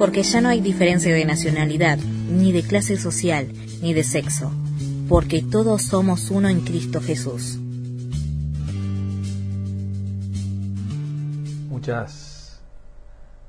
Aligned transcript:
Porque 0.00 0.22
ya 0.22 0.40
no 0.40 0.48
hay 0.48 0.62
diferencia 0.62 1.14
de 1.14 1.26
nacionalidad, 1.26 1.98
ni 1.98 2.52
de 2.52 2.62
clase 2.62 2.96
social, 2.96 3.48
ni 3.82 3.92
de 3.92 4.02
sexo, 4.02 4.50
porque 5.10 5.42
todos 5.42 5.82
somos 5.82 6.30
uno 6.30 6.48
en 6.48 6.62
Cristo 6.62 7.02
Jesús. 7.02 7.58
Muchas, 11.68 12.62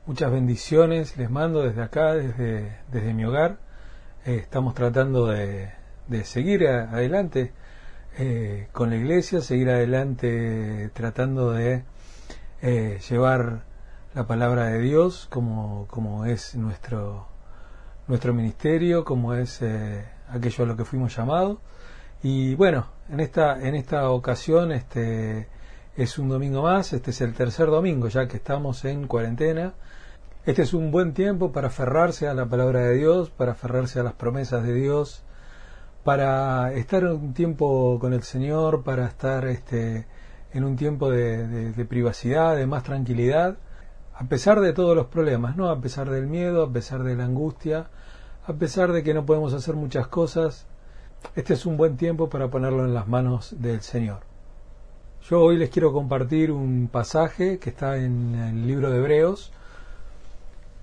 muchas 0.06 0.30
bendiciones 0.30 1.16
les 1.16 1.30
mando 1.30 1.64
desde 1.64 1.84
acá, 1.84 2.16
desde, 2.16 2.80
desde 2.92 3.14
mi 3.14 3.24
hogar. 3.24 3.58
Eh, 4.26 4.36
estamos 4.36 4.76
tratando 4.76 5.28
de, 5.28 5.70
de 6.10 6.26
seguir 6.26 6.68
adelante 6.68 7.54
eh, 8.18 8.68
con 8.74 8.90
la 8.90 8.98
iglesia, 8.98 9.40
seguir 9.40 9.70
adelante 9.70 10.90
tratando 10.94 11.54
de 11.54 11.86
eh, 12.62 13.00
llevar 13.10 13.71
la 14.14 14.28
palabra 14.28 14.66
de 14.66 14.80
Dios 14.80 15.28
como, 15.30 15.88
como 15.88 16.26
es 16.26 16.56
nuestro, 16.56 17.28
nuestro 18.08 18.34
ministerio, 18.34 19.06
como 19.06 19.34
es 19.34 19.62
eh, 19.62 20.06
aquello 20.30 20.64
a 20.64 20.68
lo 20.68 20.78
que 20.78 20.86
fuimos 20.86 21.16
llamados. 21.16 21.58
Y 22.24 22.56
bueno, 22.56 22.88
en 23.10 23.20
esta, 23.20 23.60
en 23.60 23.76
esta 23.76 24.10
ocasión 24.10 24.72
este, 24.72 25.48
es 25.96 26.20
un 26.20 26.30
domingo 26.30 26.62
más, 26.62 26.94
este 26.94 27.12
es 27.12 27.22
el 27.22 27.34
tercer 27.34 27.68
domingo 27.68 28.08
ya 28.08 28.28
que 28.28 28.38
estamos 28.38 28.86
en 28.86 29.08
cuarentena. 29.08 29.74
Este 30.46 30.64
es 30.64 30.74
un 30.74 30.92
buen 30.92 31.14
tiempo 31.14 31.52
para 31.52 31.68
aferrarse 31.68 32.28
a 32.28 32.34
la 32.34 32.48
palabra 32.48 32.82
de 32.82 32.96
Dios, 32.96 33.30
para 33.30 33.52
aferrarse 33.52 34.00
a 34.00 34.04
las 34.04 34.14
promesas 34.14 34.64
de 34.64 34.74
Dios, 34.74 35.24
para 36.04 36.74
estar 36.74 37.06
un 37.06 37.34
tiempo 37.34 38.00
con 38.00 38.14
el 38.14 38.24
Señor, 38.24 38.84
para 38.84 39.06
estar 39.06 39.46
este, 39.48 40.08
en 40.52 40.64
un 40.64 40.76
tiempo 40.76 41.12
de, 41.12 41.86
privacidad, 41.88 42.56
de 42.56 42.66
más 42.66 42.84
tranquilidad, 42.84 43.58
a 44.22 44.24
pesar 44.26 44.62
de 44.62 44.72
todos 44.72 44.96
los 44.96 45.08
problemas, 45.08 45.58
¿no? 45.58 45.70
A 45.70 45.82
pesar 45.82 46.08
del 46.12 46.28
miedo, 46.28 46.62
a 46.62 46.72
pesar 46.72 47.02
de 47.02 47.16
la 47.16 47.26
angustia, 47.26 47.88
a 48.46 48.54
pesar 48.54 48.92
de 48.92 49.02
que 49.02 49.16
no 49.16 49.26
podemos 49.26 49.52
hacer 49.56 49.74
muchas 49.74 50.06
cosas, 50.06 50.68
este 51.36 51.56
es 51.56 51.66
un 51.66 51.76
buen 51.76 51.98
tiempo 51.98 52.30
para 52.30 52.48
ponerlo 52.48 52.86
en 52.86 52.94
las 52.94 53.08
manos 53.08 53.56
del 53.58 53.82
Señor. 53.82 54.20
Yo 55.28 55.42
hoy 55.42 55.58
les 55.58 55.72
quiero 55.72 55.92
compartir 55.92 56.52
un 56.52 56.88
pasaje 56.88 57.58
que 57.58 57.72
está 57.72 57.98
en 57.98 58.36
el 58.36 58.68
libro 58.68 58.92
de 58.92 59.00
Hebreos, 59.00 59.52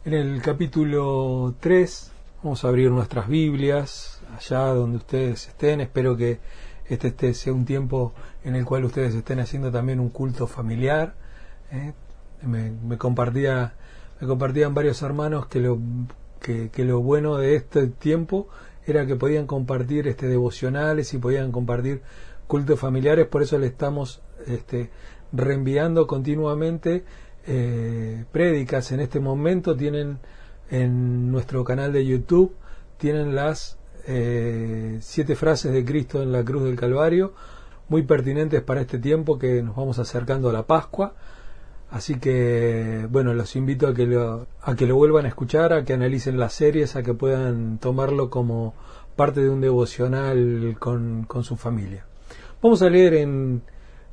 en 0.05 0.15
el 0.15 0.43
capítulo 0.43 1.55
3, 1.61 2.11
vamos 2.43 2.65
a 2.65 2.69
abrir 2.69 2.91
nuestras 2.91 3.29
Biblias, 3.29 4.21
allá 4.37 4.65
donde 4.75 4.97
ustedes 4.97 5.47
estén. 5.47 5.81
Espero 5.81 6.17
que 6.17 6.41
este, 6.87 7.09
este, 7.09 7.35
sea 7.35 7.53
un 7.53 7.65
tiempo 7.65 8.15
en 8.43 8.57
el 8.57 8.65
cual 8.65 8.85
ustedes 8.85 9.15
estén 9.15 9.39
haciendo 9.39 9.71
también 9.71 10.01
un 10.01 10.09
culto 10.09 10.49
familiar. 10.49 11.15
¿eh? 11.71 11.93
Me, 12.43 12.99
compartía, 12.99 13.75
me 14.21 14.27
compartían 14.27 14.75
varios 14.75 15.03
hermanos 15.03 15.47
que 15.47 15.61
lo, 15.61 15.79
que, 16.41 16.71
lo 16.85 17.01
bueno 17.01 17.37
de 17.37 17.57
este 17.57 17.89
tiempo 17.89 18.49
era 18.87 19.07
que 19.07 19.17
podían 19.17 19.47
compartir 19.47 20.09
este 20.09 20.29
devocionales 20.29 21.13
y 21.15 21.19
podían 21.19 21.53
compartir 21.53 22.03
cultos 22.47 22.81
familiares, 22.81 23.27
por 23.27 23.43
eso 23.43 23.59
le 23.59 23.67
estamos 23.67 24.23
este, 24.47 24.91
reenviando 25.33 26.07
continuamente 26.07 27.05
eh, 27.47 28.25
prédicas. 28.33 28.93
En 28.93 29.01
este 29.01 29.21
momento 29.21 29.77
tienen 29.77 30.19
en 30.71 31.31
nuestro 31.31 31.65
canal 31.65 31.93
de 31.93 32.05
YouTube 32.05 32.55
tienen 32.99 33.35
las 33.35 33.79
eh, 34.07 34.99
siete 35.01 35.37
frases 35.37 35.73
de 35.73 35.85
Cristo 35.85 36.23
en 36.23 36.33
la 36.33 36.45
cruz 36.45 36.65
del 36.65 36.77
Calvario, 36.77 37.33
muy 37.89 38.03
pertinentes 38.03 38.61
para 38.63 38.83
este 38.83 38.99
tiempo 38.99 39.39
que 39.39 39.63
nos 39.63 39.77
vamos 39.77 39.99
acercando 39.99 40.51
a 40.51 40.53
la 40.53 40.65
Pascua. 40.65 41.15
Así 41.91 42.19
que, 42.19 43.07
bueno, 43.11 43.33
los 43.33 43.57
invito 43.57 43.89
a 43.89 43.95
que 43.95 44.07
lo, 44.07 44.47
a 44.63 44.75
que 44.75 44.87
lo 44.87 44.97
vuelvan 44.97 45.25
a 45.25 45.29
escuchar, 45.29 45.73
a 45.73 45.85
que 45.85 45.95
analicen 45.95 46.39
las 46.39 46.53
series, 46.53 46.97
a 46.97 47.03
que 47.03 47.15
puedan 47.15 47.79
tomarlo 47.79 48.29
como 48.29 48.75
parte 49.17 49.41
de 49.41 49.49
un 49.49 49.61
devocional 49.61 50.77
con, 50.79 51.25
con 51.25 51.45
su 51.45 51.57
familia. 51.57 52.05
Vamos 52.63 52.83
a 52.83 52.91
leer 52.91 53.15
en 53.15 53.63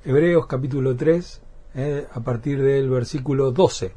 Hebreos 0.05 0.47
capítulo 0.47 0.95
3, 0.95 1.41
eh, 1.75 2.07
a 2.11 2.19
partir 2.21 2.61
del 2.61 2.89
versículo 2.89 3.51
12. 3.51 3.91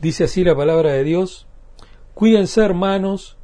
Dice 0.00 0.24
así 0.24 0.44
la 0.44 0.54
palabra 0.54 0.92
de 0.92 1.04
Dios, 1.04 1.46
Cuídense, 2.14 2.62
hermanos, 2.62 3.38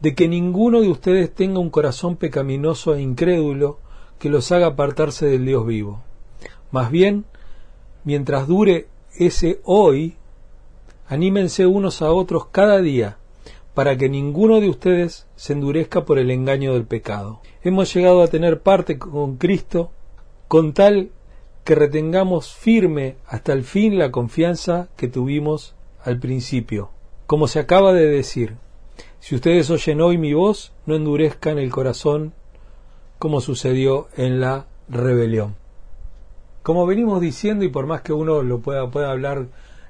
de 0.00 0.14
que 0.14 0.26
ninguno 0.26 0.80
de 0.80 0.88
ustedes 0.88 1.34
tenga 1.34 1.58
un 1.58 1.68
corazón 1.68 2.16
pecaminoso 2.16 2.94
e 2.94 3.02
incrédulo 3.02 3.78
que 4.18 4.30
los 4.30 4.50
haga 4.52 4.68
apartarse 4.68 5.26
del 5.26 5.44
Dios 5.44 5.66
vivo. 5.66 6.02
Más 6.70 6.90
bien, 6.90 7.24
mientras 8.04 8.46
dure 8.46 8.88
ese 9.18 9.60
hoy, 9.64 10.16
anímense 11.08 11.66
unos 11.66 12.02
a 12.02 12.12
otros 12.12 12.46
cada 12.46 12.80
día, 12.80 13.18
para 13.74 13.96
que 13.96 14.08
ninguno 14.08 14.60
de 14.60 14.68
ustedes 14.68 15.26
se 15.36 15.52
endurezca 15.52 16.04
por 16.04 16.18
el 16.18 16.30
engaño 16.30 16.74
del 16.74 16.84
pecado. 16.84 17.40
Hemos 17.62 17.92
llegado 17.94 18.22
a 18.22 18.28
tener 18.28 18.60
parte 18.60 18.98
con 18.98 19.36
Cristo 19.36 19.90
con 20.48 20.72
tal 20.72 21.10
que 21.64 21.74
retengamos 21.74 22.54
firme 22.54 23.16
hasta 23.26 23.52
el 23.52 23.64
fin 23.64 23.98
la 23.98 24.10
confianza 24.10 24.88
que 24.96 25.08
tuvimos 25.08 25.74
al 26.02 26.18
principio. 26.18 26.90
Como 27.26 27.46
se 27.46 27.60
acaba 27.60 27.92
de 27.92 28.06
decir, 28.06 28.56
si 29.20 29.34
ustedes 29.34 29.70
oyen 29.70 30.00
hoy 30.00 30.18
mi 30.18 30.34
voz, 30.34 30.72
no 30.86 30.96
endurezcan 30.96 31.58
el 31.58 31.70
corazón 31.70 32.32
como 33.18 33.40
sucedió 33.40 34.08
en 34.16 34.40
la 34.40 34.66
rebelión. 34.88 35.59
Como 36.62 36.86
venimos 36.86 37.20
diciendo, 37.20 37.64
y 37.64 37.68
por 37.68 37.86
más 37.86 38.02
que 38.02 38.12
uno 38.12 38.42
lo 38.42 38.60
pueda, 38.60 38.90
pueda 38.90 39.10
hablar, 39.10 39.46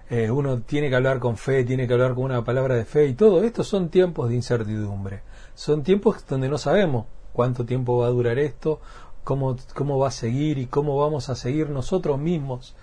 eh, 0.09 0.31
uno 0.31 0.61
tiene 0.61 0.89
que 0.89 0.97
hablar 0.97 1.19
con 1.19 1.37
fe, 1.37 1.65
tiene 1.65 1.89
que 1.89 1.95
hablar 1.95 2.15
con 2.15 2.25
una 2.25 2.45
palabra 2.45 2.77
de 2.77 2.85
fe 2.85 3.07
y 3.07 3.15
todo, 3.15 3.43
estos 3.43 3.67
son 3.67 3.89
tiempos 3.89 4.29
de 4.29 4.37
incertidumbre. 4.37 5.23
Son 5.55 5.83
tiempos 5.83 6.25
donde 6.29 6.49
no 6.49 6.59
sabemos 6.59 7.07
cuánto 7.33 7.65
tiempo 7.65 7.99
va 7.99 8.07
a 8.07 8.11
durar 8.11 8.39
esto, 8.39 8.81
cómo, 9.25 9.57
cómo 9.75 9.99
va 9.99 10.09
a 10.09 10.13
seguir 10.13 10.59
y 10.59 10.67
cómo 10.67 10.97
vamos 10.97 11.29
a 11.29 11.35
seguir 11.35 11.71
nosotros 11.71 12.19
mismos 12.19 12.77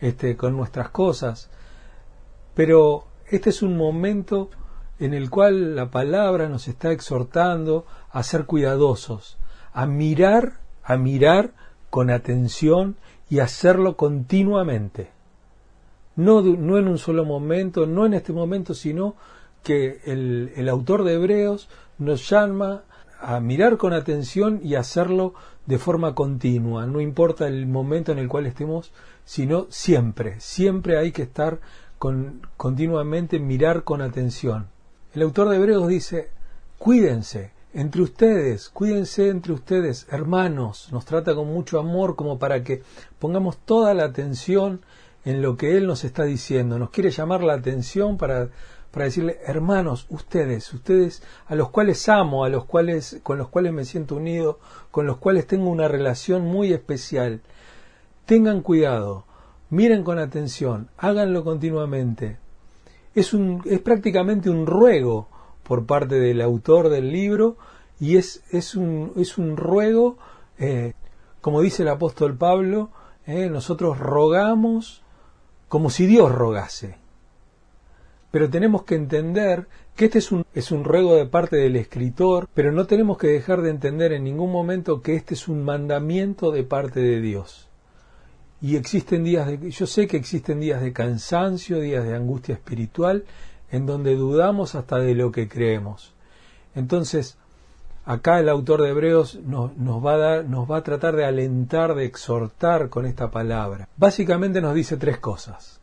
este, 0.00 0.36
con 0.36 0.56
nuestras 0.56 0.88
cosas. 0.88 1.50
Pero 2.54 3.06
este 3.30 3.50
es 3.50 3.62
un 3.62 3.76
momento 3.76 4.50
en 4.98 5.12
el 5.12 5.28
cual 5.28 5.76
la 5.76 5.90
palabra 5.90 6.48
nos 6.48 6.68
está 6.68 6.92
exhortando 6.92 7.84
a 8.10 8.22
ser 8.22 8.46
cuidadosos, 8.46 9.38
a 9.72 9.86
mirar, 9.86 10.60
a 10.82 10.96
mirar 10.96 11.52
con 11.90 12.10
atención 12.10 12.96
y 13.30 13.40
hacerlo 13.40 13.96
continuamente. 13.96 15.10
No, 16.16 16.42
no 16.42 16.78
en 16.78 16.88
un 16.88 16.98
solo 16.98 17.24
momento, 17.24 17.86
no 17.86 18.06
en 18.06 18.14
este 18.14 18.32
momento, 18.32 18.74
sino 18.74 19.16
que 19.62 20.00
el, 20.04 20.52
el 20.56 20.68
autor 20.68 21.04
de 21.04 21.14
Hebreos 21.14 21.68
nos 21.98 22.28
llama 22.28 22.84
a 23.20 23.40
mirar 23.40 23.78
con 23.78 23.92
atención 23.94 24.60
y 24.62 24.74
hacerlo 24.74 25.34
de 25.66 25.78
forma 25.78 26.14
continua, 26.14 26.86
no 26.86 27.00
importa 27.00 27.46
el 27.46 27.66
momento 27.66 28.12
en 28.12 28.18
el 28.18 28.28
cual 28.28 28.46
estemos, 28.46 28.92
sino 29.24 29.66
siempre, 29.70 30.38
siempre 30.38 30.98
hay 30.98 31.10
que 31.10 31.22
estar 31.22 31.60
continuamente 32.58 33.38
mirar 33.38 33.82
con 33.82 34.02
atención. 34.02 34.68
El 35.14 35.22
autor 35.22 35.48
de 35.48 35.56
Hebreos 35.56 35.88
dice, 35.88 36.28
cuídense 36.78 37.53
entre 37.74 38.02
ustedes, 38.02 38.68
cuídense 38.68 39.28
entre 39.28 39.52
ustedes, 39.52 40.06
hermanos, 40.08 40.90
nos 40.92 41.04
trata 41.04 41.34
con 41.34 41.48
mucho 41.48 41.80
amor 41.80 42.14
como 42.14 42.38
para 42.38 42.62
que 42.62 42.82
pongamos 43.18 43.58
toda 43.58 43.94
la 43.94 44.04
atención 44.04 44.80
en 45.24 45.42
lo 45.42 45.56
que 45.56 45.76
Él 45.76 45.88
nos 45.88 46.04
está 46.04 46.22
diciendo, 46.22 46.78
nos 46.78 46.90
quiere 46.90 47.10
llamar 47.10 47.42
la 47.42 47.54
atención 47.54 48.16
para, 48.16 48.48
para 48.92 49.06
decirle, 49.06 49.40
hermanos, 49.44 50.06
ustedes, 50.08 50.72
ustedes 50.72 51.24
a 51.46 51.56
los 51.56 51.70
cuales 51.70 52.08
amo, 52.08 52.44
a 52.44 52.48
los 52.48 52.64
cuales, 52.64 53.18
con 53.24 53.38
los 53.38 53.48
cuales 53.48 53.72
me 53.72 53.84
siento 53.84 54.14
unido, 54.14 54.60
con 54.92 55.04
los 55.06 55.16
cuales 55.16 55.48
tengo 55.48 55.68
una 55.68 55.88
relación 55.88 56.42
muy 56.42 56.72
especial, 56.72 57.40
tengan 58.24 58.60
cuidado, 58.60 59.24
miren 59.70 60.04
con 60.04 60.20
atención, 60.20 60.90
háganlo 60.96 61.42
continuamente. 61.42 62.38
Es, 63.16 63.34
un, 63.34 63.62
es 63.64 63.80
prácticamente 63.80 64.48
un 64.48 64.64
ruego 64.64 65.28
por 65.64 65.86
parte 65.86 66.20
del 66.20 66.40
autor 66.40 66.88
del 66.88 67.10
libro 67.10 67.56
y 67.98 68.16
es, 68.16 68.42
es, 68.50 68.74
un, 68.74 69.12
es 69.16 69.38
un 69.38 69.56
ruego, 69.56 70.18
eh, 70.58 70.92
como 71.40 71.60
dice 71.60 71.82
el 71.82 71.88
apóstol 71.88 72.36
Pablo, 72.36 72.90
eh, 73.26 73.48
nosotros 73.48 73.98
rogamos 73.98 75.02
como 75.68 75.90
si 75.90 76.06
Dios 76.06 76.30
rogase. 76.30 76.98
Pero 78.30 78.50
tenemos 78.50 78.82
que 78.82 78.96
entender 78.96 79.68
que 79.94 80.06
este 80.06 80.18
es 80.18 80.32
un, 80.32 80.44
es 80.54 80.72
un 80.72 80.84
ruego 80.84 81.14
de 81.14 81.26
parte 81.26 81.56
del 81.56 81.76
escritor, 81.76 82.48
pero 82.52 82.72
no 82.72 82.86
tenemos 82.86 83.16
que 83.16 83.28
dejar 83.28 83.62
de 83.62 83.70
entender 83.70 84.12
en 84.12 84.24
ningún 84.24 84.50
momento 84.50 85.02
que 85.02 85.14
este 85.14 85.34
es 85.34 85.48
un 85.48 85.64
mandamiento 85.64 86.50
de 86.50 86.64
parte 86.64 87.00
de 87.00 87.20
Dios. 87.20 87.68
Y 88.60 88.76
existen 88.76 89.24
días 89.24 89.46
de, 89.46 89.70
yo 89.70 89.86
sé 89.86 90.06
que 90.06 90.16
existen 90.16 90.58
días 90.58 90.82
de 90.82 90.92
cansancio, 90.92 91.80
días 91.80 92.04
de 92.04 92.14
angustia 92.14 92.54
espiritual, 92.54 93.24
en 93.70 93.86
donde 93.86 94.16
dudamos 94.16 94.74
hasta 94.74 94.98
de 94.98 95.14
lo 95.14 95.32
que 95.32 95.48
creemos. 95.48 96.14
Entonces, 96.74 97.36
acá 98.04 98.40
el 98.40 98.48
autor 98.48 98.82
de 98.82 98.90
Hebreos 98.90 99.36
nos, 99.44 99.70
va 99.72 100.76
a 100.76 100.82
tratar 100.82 101.16
de 101.16 101.24
alentar, 101.24 101.94
de 101.94 102.04
exhortar 102.04 102.88
con 102.88 103.06
esta 103.06 103.30
palabra. 103.30 103.88
Básicamente 103.96 104.60
nos 104.60 104.74
dice 104.74 104.96
tres 104.96 105.18
cosas. 105.18 105.80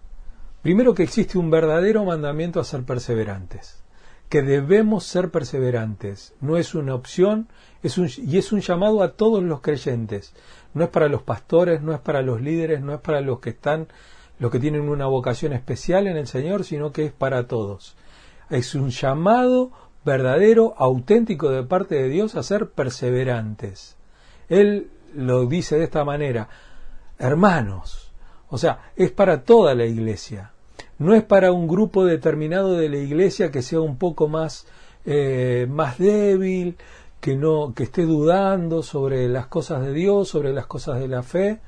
Primero 0.62 0.94
que 0.94 1.04
existe 1.04 1.38
un 1.38 1.50
verdadero 1.50 2.06
mandamiento 2.06 2.60
a 2.60 2.63
ser 2.63 2.83
perseverantes, 2.83 3.81
que 4.30 4.44
debemos 4.44 5.06
ser 5.06 5.31
perseverantes, 5.31 6.36
no 6.39 6.56
es 6.56 6.75
una 6.75 6.94
opción 6.94 7.48
y 7.81 8.38
es 8.38 8.51
un 8.51 8.62
llamado 8.62 9.01
a 9.01 9.13
todos 9.13 9.42
los 9.42 9.62
creyentes, 9.62 10.33
no 10.75 10.83
es 10.83 10.89
para 10.92 11.07
los 11.07 11.24
pastores, 11.24 11.81
no 11.81 11.94
es 11.94 12.00
para 12.00 12.22
los 12.22 12.42
líderes, 12.42 12.81
no 12.81 12.94
es 12.94 13.01
para 13.01 13.22
los 13.22 13.39
que 13.39 13.50
están, 13.50 13.88
los 14.42 14.50
que 14.50 14.60
tienen 14.60 14.90
una 14.90 15.06
vocación 15.06 15.54
especial 15.54 16.08
en 16.08 16.18
el 16.18 16.26
Señor, 16.26 16.64
sino 16.64 16.92
que 16.92 17.06
es 17.06 17.12
para 17.12 17.46
todos. 17.46 17.96
Es 18.50 18.74
un 18.74 18.90
llamado 18.90 19.70
verdadero, 20.04 20.74
auténtico 20.80 21.52
de 21.52 21.62
parte 21.62 21.94
de 21.94 22.10
Dios 22.10 22.34
a 22.34 22.42
ser 22.42 22.72
perseverantes. 22.72 23.98
Él 24.50 24.90
lo 25.14 25.46
dice 25.46 25.78
de 25.78 25.84
esta 25.84 26.04
manera, 26.04 26.50
hermanos, 27.20 28.12
o 28.50 28.58
sea, 28.58 28.92
es 28.96 29.12
para 29.12 29.44
toda 29.44 29.76
la 29.76 29.86
iglesia, 29.86 30.54
no 30.98 31.14
es 31.14 31.22
para 31.22 31.52
un 31.52 31.68
grupo 31.68 32.04
determinado 32.04 32.78
de 32.78 32.90
la 32.90 32.98
iglesia 32.98 33.52
que 33.52 33.62
sea 33.62 33.82
un 33.82 33.98
poco 33.98 34.28
más, 34.28 34.66
eh, 35.06 35.68
más 35.70 36.00
débil, 36.00 36.78
que 37.20 37.36
no, 37.36 37.76
que 37.76 37.84
esté 37.84 38.08
dudando 38.08 38.82
sobre 38.82 39.30
las 39.30 39.46
cosas 39.46 39.86
de 39.86 39.94
Dios, 39.94 40.30
sobre 40.30 40.52
las 40.52 40.66
cosas 40.66 41.00
de 41.00 41.08
la 41.08 41.22
fe, 41.22 41.60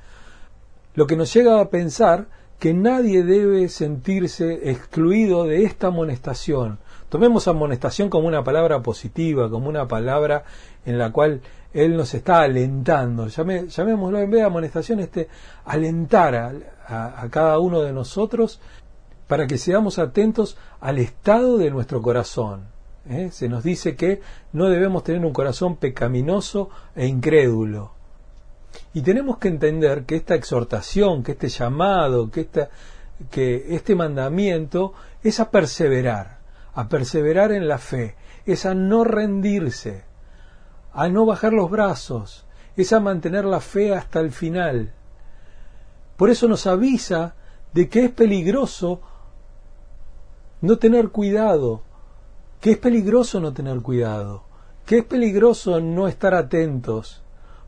lo 0.96 1.06
que 1.06 1.16
nos 1.16 1.32
llega 1.32 1.60
a 1.60 1.70
pensar 1.70 2.42
que 2.64 2.74
nadie 2.74 3.26
debe 3.26 3.68
sentirse 3.68 4.72
excluido 4.72 5.44
de 5.44 5.66
esta 5.66 5.88
amonestación. 5.88 6.80
Tomemos 7.10 7.50
amonestación 7.50 8.10
como 8.10 8.26
una 8.26 8.46
palabra 8.46 8.82
positiva, 8.82 9.50
como 9.50 9.68
una 9.68 9.86
palabra 9.90 10.46
en 10.86 10.98
la 10.98 11.12
cual 11.12 11.42
Él 11.74 11.98
nos 11.98 12.14
está 12.14 12.40
alentando. 12.40 13.28
llamémoslo 13.28 14.18
en 14.18 14.32
vez 14.32 14.40
de 14.40 14.46
amonestación, 14.46 15.02
este, 15.02 15.28
alentar 15.66 16.36
a, 16.88 17.28
cada 17.30 17.60
uno 17.60 17.82
de 17.82 17.92
nosotros 17.92 18.62
para 19.28 19.46
que 19.46 19.58
seamos 19.58 20.00
atentos 20.00 20.56
al 20.80 21.00
estado 21.00 21.58
de 21.58 21.70
nuestro 21.70 22.02
corazón. 22.02 22.68
¿eh? 23.10 23.28
Se 23.34 23.50
nos 23.50 23.66
dice 23.66 23.98
que 23.98 24.22
no 24.54 24.70
debemos 24.70 25.04
tener 25.04 25.26
un 25.26 25.34
corazón 25.34 25.76
pecaminoso 25.76 26.70
e 26.96 27.08
incrédulo. 27.08 28.03
Y 28.94 29.02
tenemos 29.02 29.38
que 29.38 29.48
entender 29.48 30.06
que 30.06 30.16
esta 30.16 30.36
exhortación, 30.36 31.24
que 31.24 31.32
este 31.32 31.50
llamado, 31.50 32.30
que, 32.30 32.48
que 33.32 33.76
este 33.76 33.96
mandamiento 33.96 34.94
es 35.24 35.40
a 35.40 35.50
perseverar, 35.50 36.40
a 36.76 36.88
perseverar 36.88 37.52
en 37.52 37.68
la 37.68 37.80
fe, 37.80 38.16
es 38.46 38.66
a 38.66 38.76
no 38.76 39.04
rendirse, 39.04 40.04
a 40.94 41.10
no 41.10 41.26
bajar 41.26 41.54
los 41.54 41.72
brazos, 41.72 42.46
es 42.76 42.94
a 42.94 43.00
mantener 43.00 43.46
la 43.46 43.62
fe 43.62 43.96
hasta 43.96 44.20
el 44.20 44.32
final. 44.32 44.94
Por 46.16 46.30
eso 46.30 46.48
nos 46.48 46.68
avisa 46.68 47.36
de 47.74 47.90
que 47.90 48.06
es 48.06 48.12
peligroso 48.12 49.02
no 50.62 50.78
tener 50.78 51.10
cuidado, 51.10 51.82
que 52.62 52.72
es 52.72 52.78
peligroso 52.78 53.40
no 53.40 53.54
tener 53.54 53.82
cuidado, 53.82 54.44
que 54.86 55.00
es 55.00 55.06
peligroso 55.06 55.80
no 55.82 56.08
estar 56.08 56.36
atentos, 56.36 57.23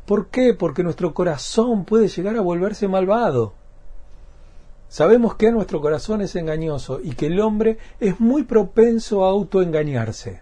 ¿Por 0.05 0.27
qué? 0.27 0.53
Porque 0.53 0.83
nuestro 0.83 1.15
corazón 1.15 1.83
puede 1.83 2.07
llegar 2.07 2.35
a 2.37 2.41
volverse 2.41 2.87
malvado. 2.87 3.53
Sabemos 4.87 5.33
que 5.35 5.51
nuestro 5.51 5.81
corazón 5.81 6.21
es 6.21 6.35
engañoso 6.35 6.99
y 7.03 7.15
que 7.15 7.25
el 7.25 7.39
hombre 7.39 7.79
es 7.99 8.19
muy 8.19 8.43
propenso 8.43 9.25
a 9.25 9.29
autoengañarse, 9.29 10.41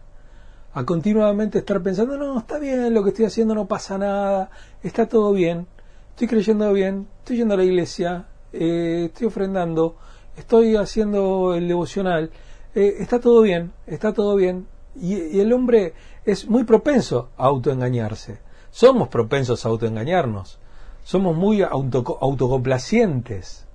a 0.73 0.83
continuamente 0.83 1.59
estar 1.59 1.81
pensando, 1.81 2.17
no, 2.17 2.39
está 2.39 2.59
bien, 2.59 2.93
lo 2.93 3.03
que 3.03 3.11
estoy 3.11 3.23
haciendo 3.23 3.55
no 3.55 3.65
pasa 3.65 3.97
nada, 3.97 4.51
está 4.83 5.07
todo 5.07 5.31
bien, 5.31 5.65
estoy 6.09 6.27
creyendo 6.27 6.73
bien, 6.73 7.07
estoy 7.19 7.37
yendo 7.37 7.53
a 7.53 7.57
la 7.57 7.63
iglesia, 7.63 8.27
eh, 8.51 9.05
estoy 9.05 9.27
ofrendando, 9.27 9.95
estoy 10.35 10.75
haciendo 10.75 11.55
el 11.55 11.69
devocional, 11.69 12.31
eh, 12.75 12.95
está 12.99 13.21
todo 13.21 13.41
bien, 13.41 13.71
está 13.87 14.11
todo 14.13 14.35
bien. 14.35 14.67
y 14.95 15.39
el 15.39 15.51
hombre 15.53 15.93
es 16.25 16.47
muy 16.47 16.65
propenso 16.65 17.29
a 17.37 17.45
autoengañarse 17.45 18.39
somos 18.73 19.07
propensos 19.07 19.65
a 19.65 19.69
autoengañarnos, 19.69 20.59
somos 21.03 21.37
muy 21.37 21.61
autocomplacientes, 21.61 23.67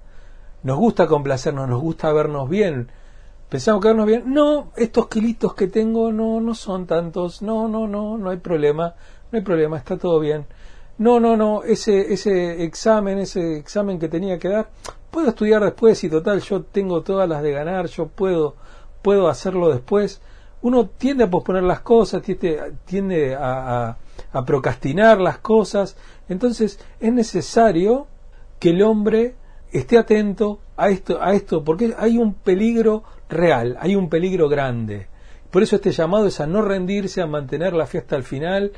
nos 0.64 0.76
gusta 0.76 1.06
complacernos, 1.06 1.68
nos 1.68 1.80
gusta 1.80 2.12
vernos 2.12 2.50
bien, 2.50 2.90
pensamos 3.48 3.80
que 3.80 3.88
vernos 3.88 4.08
bien, 4.08 4.24
no, 4.26 4.72
estos 4.76 5.06
kilitos 5.06 5.54
que 5.54 5.68
tengo 5.68 6.10
no, 6.10 6.40
no 6.40 6.52
son 6.52 6.88
tantos, 6.88 7.42
no, 7.42 7.68
no, 7.68 7.86
no, 7.86 8.18
no 8.18 8.28
hay 8.28 8.38
problema, 8.38 8.96
no 9.30 9.38
hay 9.38 9.44
problema, 9.44 9.78
está 9.78 9.96
todo 9.96 10.18
bien. 10.18 10.46
No, 10.98 11.20
no, 11.20 11.36
no, 11.36 11.62
ese, 11.62 12.12
ese 12.12 12.64
examen, 12.64 13.18
ese 13.18 13.56
examen 13.56 14.00
que 14.00 14.08
tenía 14.08 14.36
que 14.36 14.48
dar, 14.48 14.68
puedo 15.12 15.28
estudiar 15.28 15.62
después 15.62 16.02
y 16.02 16.10
total, 16.10 16.40
yo 16.40 16.64
tengo 16.64 17.02
todas 17.02 17.28
las 17.28 17.40
de 17.44 17.52
ganar, 17.52 17.86
yo 17.86 18.08
puedo, 18.08 18.56
puedo 19.00 19.28
hacerlo 19.28 19.70
después. 19.70 20.20
Uno 20.60 20.88
tiende 20.88 21.22
a 21.22 21.30
posponer 21.30 21.62
las 21.62 21.82
cosas, 21.82 22.20
tiende, 22.20 22.72
tiende 22.84 23.36
a 23.36 23.90
a 23.90 23.96
procrastinar 24.44 25.20
las 25.20 25.38
cosas. 25.38 25.96
Entonces 26.28 26.78
es 27.00 27.12
necesario 27.12 28.06
que 28.58 28.70
el 28.70 28.82
hombre 28.82 29.34
esté 29.72 29.98
atento 29.98 30.60
a 30.76 30.90
esto, 30.90 31.22
a 31.22 31.34
esto, 31.34 31.64
porque 31.64 31.94
hay 31.98 32.18
un 32.18 32.34
peligro 32.34 33.04
real, 33.28 33.76
hay 33.80 33.96
un 33.96 34.08
peligro 34.08 34.48
grande. 34.48 35.08
Por 35.50 35.62
eso 35.62 35.76
este 35.76 35.92
llamado 35.92 36.26
es 36.26 36.40
a 36.40 36.46
no 36.46 36.62
rendirse, 36.62 37.22
a 37.22 37.26
mantener 37.26 37.72
la 37.72 37.86
fiesta 37.86 38.16
al 38.16 38.22
final. 38.22 38.72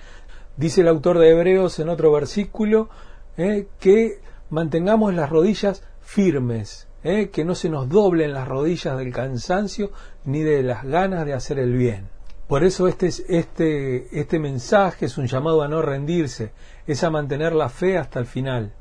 Dice 0.56 0.82
el 0.82 0.88
autor 0.88 1.18
de 1.18 1.30
Hebreos 1.30 1.78
en 1.78 1.88
otro 1.88 2.12
versículo 2.12 2.88
eh, 3.36 3.66
que 3.78 4.20
mantengamos 4.50 5.14
las 5.14 5.30
rodillas 5.30 5.82
firmes, 6.00 6.88
eh, 7.02 7.30
que 7.30 7.44
no 7.44 7.54
se 7.54 7.68
nos 7.68 7.88
doblen 7.88 8.34
las 8.34 8.46
rodillas 8.46 8.98
del 8.98 9.12
cansancio 9.12 9.90
ni 10.24 10.42
de 10.42 10.62
las 10.62 10.84
ganas 10.84 11.26
de 11.26 11.34
hacer 11.34 11.58
el 11.58 11.76
bien. 11.76 12.08
Por 12.50 12.64
eso 12.64 12.88
este, 12.88 13.06
este, 13.28 14.18
este 14.18 14.40
mensaje 14.40 15.06
es 15.06 15.18
un 15.18 15.28
llamado 15.28 15.62
a 15.62 15.68
no 15.68 15.82
rendirse, 15.82 16.50
es 16.84 17.04
a 17.04 17.10
mantener 17.10 17.52
la 17.52 17.68
fe 17.68 17.96
hasta 17.96 18.18
el 18.18 18.26
final. 18.26 18.74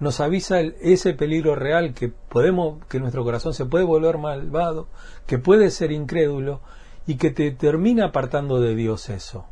Nos 0.00 0.18
avisa 0.18 0.58
ese 0.58 1.14
peligro 1.14 1.54
real 1.54 1.94
que 1.94 2.08
podemos, 2.08 2.84
que 2.86 2.98
nuestro 2.98 3.22
corazón 3.22 3.54
se 3.54 3.64
puede 3.64 3.84
volver 3.84 4.18
malvado, 4.18 4.88
que 5.24 5.38
puede 5.38 5.70
ser 5.70 5.92
incrédulo 5.92 6.62
y 7.06 7.14
que 7.14 7.30
te 7.30 7.52
termina 7.52 8.06
apartando 8.06 8.60
de 8.60 8.74
Dios 8.74 9.08
eso. 9.08 9.44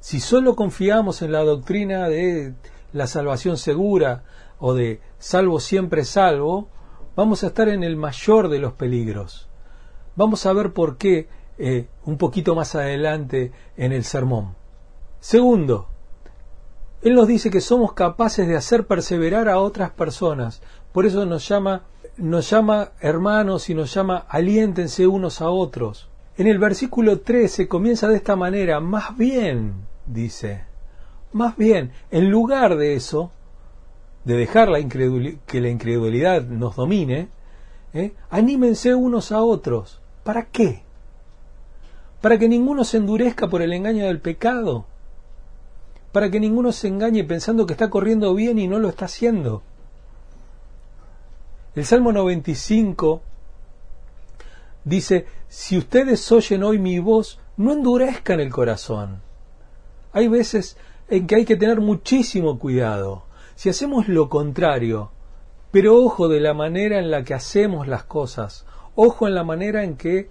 Si 0.00 0.18
solo 0.18 0.56
confiamos 0.56 1.20
en 1.20 1.30
la 1.30 1.44
doctrina 1.44 2.08
de 2.08 2.54
la 2.94 3.06
salvación 3.06 3.58
segura 3.58 4.24
o 4.58 4.72
de 4.72 5.02
salvo 5.18 5.60
siempre 5.60 6.06
salvo, 6.06 6.70
vamos 7.16 7.44
a 7.44 7.48
estar 7.48 7.68
en 7.68 7.84
el 7.84 7.96
mayor 7.96 8.48
de 8.48 8.60
los 8.60 8.72
peligros. 8.72 9.50
Vamos 10.16 10.46
a 10.46 10.54
ver 10.54 10.72
por 10.72 10.96
qué 10.96 11.28
eh, 11.58 11.86
un 12.04 12.18
poquito 12.18 12.54
más 12.54 12.74
adelante 12.74 13.52
en 13.76 13.92
el 13.92 14.04
sermón. 14.04 14.54
Segundo, 15.20 15.88
Él 17.02 17.14
nos 17.14 17.28
dice 17.28 17.50
que 17.50 17.60
somos 17.60 17.92
capaces 17.92 18.46
de 18.48 18.56
hacer 18.56 18.86
perseverar 18.86 19.48
a 19.48 19.58
otras 19.58 19.90
personas. 19.90 20.62
Por 20.92 21.06
eso 21.06 21.24
nos 21.26 21.48
llama, 21.48 21.84
nos 22.16 22.50
llama 22.50 22.92
hermanos 23.00 23.70
y 23.70 23.74
nos 23.74 23.92
llama 23.94 24.26
aliéntense 24.28 25.06
unos 25.06 25.40
a 25.40 25.50
otros. 25.50 26.08
En 26.36 26.46
el 26.46 26.58
versículo 26.58 27.20
13 27.20 27.68
comienza 27.68 28.08
de 28.08 28.16
esta 28.16 28.34
manera, 28.34 28.80
más 28.80 29.16
bien, 29.16 29.86
dice, 30.06 30.64
más 31.32 31.56
bien, 31.56 31.92
en 32.10 32.30
lugar 32.30 32.76
de 32.76 32.94
eso, 32.94 33.30
de 34.24 34.36
dejar 34.36 34.68
la 34.68 34.80
que 34.82 35.60
la 35.60 35.68
incredulidad 35.68 36.42
nos 36.42 36.76
domine, 36.76 37.28
¿eh? 37.92 38.14
anímense 38.30 38.94
unos 38.94 39.32
a 39.32 39.42
otros. 39.42 40.00
¿Para 40.24 40.46
qué? 40.46 40.82
Para 42.24 42.38
que 42.38 42.48
ninguno 42.48 42.84
se 42.84 42.96
endurezca 42.96 43.48
por 43.48 43.60
el 43.60 43.74
engaño 43.74 44.06
del 44.06 44.18
pecado, 44.18 44.86
para 46.10 46.30
que 46.30 46.40
ninguno 46.40 46.72
se 46.72 46.88
engañe 46.88 47.22
pensando 47.22 47.66
que 47.66 47.74
está 47.74 47.90
corriendo 47.90 48.32
bien 48.34 48.58
y 48.58 48.66
no 48.66 48.78
lo 48.78 48.88
está 48.88 49.04
haciendo. 49.04 49.62
El 51.74 51.84
Salmo 51.84 52.12
95 52.12 53.20
dice, 54.84 55.26
si 55.48 55.76
ustedes 55.76 56.32
oyen 56.32 56.64
hoy 56.64 56.78
mi 56.78 56.98
voz, 56.98 57.40
no 57.58 57.74
endurezcan 57.74 58.40
el 58.40 58.50
corazón. 58.50 59.20
Hay 60.14 60.28
veces 60.28 60.78
en 61.08 61.26
que 61.26 61.34
hay 61.34 61.44
que 61.44 61.56
tener 61.56 61.82
muchísimo 61.82 62.58
cuidado. 62.58 63.24
Si 63.54 63.68
hacemos 63.68 64.08
lo 64.08 64.30
contrario, 64.30 65.10
pero 65.70 66.02
ojo 66.02 66.28
de 66.28 66.40
la 66.40 66.54
manera 66.54 66.98
en 66.98 67.10
la 67.10 67.22
que 67.22 67.34
hacemos 67.34 67.86
las 67.86 68.04
cosas, 68.04 68.64
ojo 68.94 69.28
en 69.28 69.34
la 69.34 69.44
manera 69.44 69.84
en 69.84 69.98
que 69.98 70.30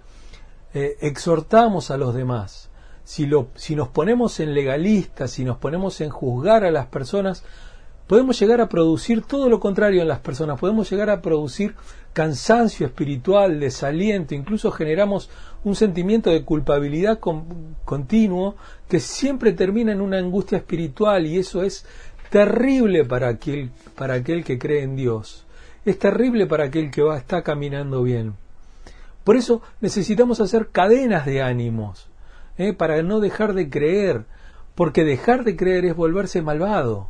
eh, 0.74 0.96
exhortamos 1.00 1.90
a 1.90 1.96
los 1.96 2.14
demás, 2.14 2.68
si, 3.04 3.26
lo, 3.26 3.48
si 3.54 3.76
nos 3.76 3.88
ponemos 3.88 4.40
en 4.40 4.54
legalistas, 4.54 5.30
si 5.30 5.44
nos 5.44 5.58
ponemos 5.58 6.00
en 6.00 6.10
juzgar 6.10 6.64
a 6.64 6.70
las 6.72 6.86
personas, 6.86 7.44
podemos 8.06 8.38
llegar 8.40 8.60
a 8.60 8.68
producir 8.68 9.22
todo 9.22 9.48
lo 9.48 9.60
contrario 9.60 10.02
en 10.02 10.08
las 10.08 10.18
personas, 10.18 10.58
podemos 10.58 10.90
llegar 10.90 11.10
a 11.10 11.22
producir 11.22 11.74
cansancio 12.12 12.86
espiritual, 12.86 13.60
desaliento, 13.60 14.34
incluso 14.34 14.70
generamos 14.72 15.30
un 15.64 15.74
sentimiento 15.74 16.30
de 16.30 16.44
culpabilidad 16.44 17.18
continuo 17.84 18.56
que 18.88 19.00
siempre 19.00 19.52
termina 19.52 19.92
en 19.92 20.00
una 20.00 20.18
angustia 20.18 20.58
espiritual 20.58 21.26
y 21.26 21.38
eso 21.38 21.62
es 21.62 21.86
terrible 22.30 23.04
para 23.04 23.28
aquel, 23.28 23.70
para 23.94 24.14
aquel 24.14 24.44
que 24.44 24.58
cree 24.58 24.82
en 24.82 24.96
Dios. 24.96 25.46
es 25.84 25.98
terrible 25.98 26.46
para 26.46 26.64
aquel 26.64 26.90
que 26.90 27.02
va, 27.02 27.16
está 27.16 27.42
caminando 27.42 28.02
bien. 28.02 28.43
Por 29.24 29.36
eso 29.36 29.62
necesitamos 29.80 30.40
hacer 30.40 30.68
cadenas 30.68 31.24
de 31.24 31.42
ánimos, 31.42 32.10
¿eh? 32.58 32.74
para 32.74 33.02
no 33.02 33.20
dejar 33.20 33.54
de 33.54 33.70
creer, 33.70 34.26
porque 34.74 35.04
dejar 35.04 35.44
de 35.44 35.56
creer 35.56 35.86
es 35.86 35.96
volverse 35.96 36.42
malvado. 36.42 37.08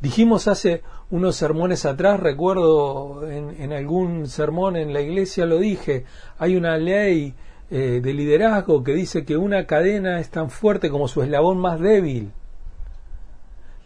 Dijimos 0.00 0.48
hace 0.48 0.82
unos 1.10 1.36
sermones 1.36 1.84
atrás, 1.84 2.20
recuerdo 2.20 3.28
en, 3.28 3.72
algún 3.72 4.28
sermón 4.28 4.76
en 4.76 4.92
la 4.92 5.00
iglesia 5.00 5.44
lo 5.44 5.58
dije, 5.58 6.04
hay 6.38 6.56
una 6.56 6.76
ley 6.78 7.34
eh, 7.70 8.00
de 8.02 8.14
liderazgo 8.14 8.84
que 8.84 8.94
dice 8.94 9.24
que 9.24 9.36
una 9.36 9.66
cadena 9.66 10.20
es 10.20 10.30
tan 10.30 10.50
fuerte 10.50 10.88
como 10.88 11.08
su 11.08 11.22
eslabón 11.22 11.58
más 11.58 11.80
débil. 11.80 12.32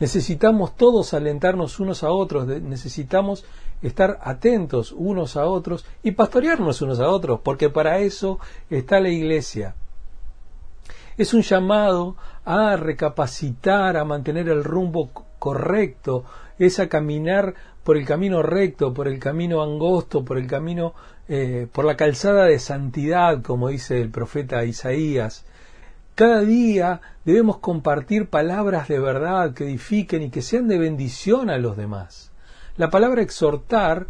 Necesitamos 0.03 0.75
todos 0.75 1.15
alentarnos 1.15 1.79
unos 1.79 2.03
a 2.03 2.11
otros, 2.11 2.45
necesitamos 2.49 3.45
estar 3.83 4.19
atentos 4.21 4.91
unos 4.91 5.37
a 5.37 5.47
otros 5.47 5.85
y 6.03 6.11
pastorearnos 6.11 6.83
unos 6.83 6.99
a 6.99 7.09
otros, 7.09 7.39
porque 7.45 7.71
para 7.71 8.01
eso 8.01 8.41
está 8.69 8.99
la 8.99 9.11
iglesia. 9.11 9.77
Es 11.17 11.33
un 11.35 11.43
llamado 11.43 12.17
a 12.45 12.75
recapacitar, 12.75 13.97
a 13.97 14.05
mantener 14.05 14.49
el 14.49 14.65
rumbo 14.65 15.09
correcto, 15.39 16.25
es 16.59 16.81
a 16.81 16.89
caminar 16.89 17.55
por 17.85 17.97
el 17.97 18.05
camino 18.05 18.43
recto, 18.43 18.93
por 18.93 19.07
el 19.07 19.21
camino 19.21 19.63
angosto, 19.63 20.25
por 20.25 20.37
el 20.37 20.49
camino, 20.49 20.95
eh, 21.29 21.69
por 21.73 21.85
la 21.85 21.97
calzada 21.97 22.47
de 22.47 22.59
santidad, 22.59 23.41
como 23.41 23.69
dice 23.69 24.01
el 24.01 24.11
profeta 24.11 24.65
Isaías. 24.65 25.45
Cada 26.15 26.41
día 26.41 27.01
debemos 27.25 27.59
compartir 27.59 28.29
palabras 28.29 28.87
de 28.87 28.99
verdad 28.99 29.55
que 29.55 29.65
edifiquen 29.65 30.23
y 30.23 30.31
que 30.31 30.43
sean 30.43 30.69
de 30.69 30.77
bendición 30.77 31.49
a 31.49 31.57
los 31.57 31.79
demás. 31.79 32.33
La 32.77 32.91
palabra 32.91 33.23
exhortar 33.23 34.09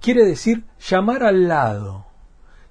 quiere 0.00 0.24
decir 0.24 0.62
llamar 0.78 1.24
al 1.24 1.48
lado. 1.48 2.06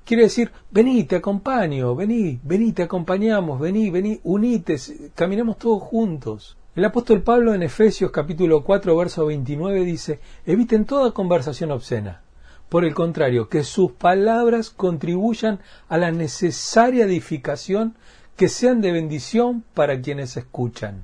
Quiere 0.05 0.23
decir, 0.23 0.51
vení, 0.71 1.03
te 1.03 1.17
acompaño, 1.17 1.93
vení, 1.93 2.39
vení, 2.41 2.71
te 2.71 2.83
acompañamos, 2.83 3.59
vení, 3.59 3.89
vení, 3.89 4.21
unite, 4.23 4.77
caminamos 5.13 5.57
todos 5.57 5.83
juntos. 5.83 6.57
El 6.73 6.85
apóstol 6.85 7.21
Pablo 7.21 7.53
en 7.53 7.63
Efesios 7.63 8.11
capítulo 8.11 8.63
4 8.63 8.95
verso 8.95 9.25
29 9.25 9.83
dice, 9.83 10.21
eviten 10.45 10.85
toda 10.85 11.11
conversación 11.11 11.71
obscena. 11.71 12.21
Por 12.69 12.85
el 12.85 12.93
contrario, 12.93 13.49
que 13.49 13.63
sus 13.63 13.91
palabras 13.91 14.69
contribuyan 14.69 15.59
a 15.89 15.97
la 15.97 16.11
necesaria 16.11 17.05
edificación 17.05 17.95
que 18.39 18.47
sean 18.47 18.79
de 18.79 18.93
bendición 18.93 19.65
para 19.73 19.99
quienes 19.99 20.37
escuchan. 20.37 21.03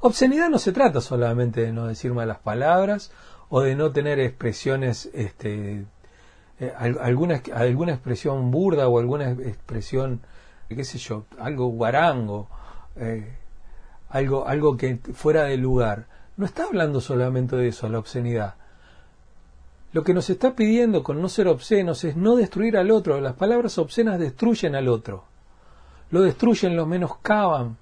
Obscenidad 0.00 0.48
no 0.48 0.60
se 0.60 0.70
trata 0.70 1.00
solamente 1.00 1.62
de 1.62 1.72
no 1.72 1.88
decir 1.88 2.14
malas 2.14 2.38
palabras 2.38 3.10
o 3.48 3.62
de 3.62 3.74
no 3.74 3.90
tener 3.90 4.20
expresiones, 4.20 5.10
este, 5.12 5.86
eh, 6.60 6.72
alguna, 6.78 7.34
expresión 7.34 8.52
burda 8.52 8.86
o 8.86 9.00
alguna 9.00 9.32
expresión, 9.32 10.20
qué 10.68 10.84
sé 10.84 10.98
yo, 10.98 11.24
algo 11.36 11.66
guarango, 11.66 12.48
eh, 12.94 13.36
algo, 14.08 14.46
algo 14.46 14.76
que 14.76 15.00
fuera 15.12 15.42
de 15.46 15.56
lugar. 15.56 16.06
No 16.36 16.46
está 16.46 16.62
hablando 16.62 17.00
solamente 17.00 17.56
de 17.56 17.66
eso, 17.66 17.88
la 17.88 17.98
obscenidad. 17.98 18.54
Lo 19.92 20.04
que 20.04 20.14
nos 20.14 20.30
está 20.30 20.54
pidiendo 20.54 21.02
con 21.02 21.20
no 21.20 21.28
ser 21.28 21.48
obscenos 21.48 22.04
es 22.04 22.14
no 22.14 22.36
destruir 22.36 22.76
al 22.76 22.92
otro. 22.92 23.20
Las 23.20 23.34
palabras 23.34 23.78
obscenas 23.78 24.20
destruyen 24.20 24.76
al 24.76 24.86
otro 24.86 25.29
lo 26.10 26.22
destruyen, 26.22 26.76
lo 26.76 26.86
menoscaban. 26.86 27.76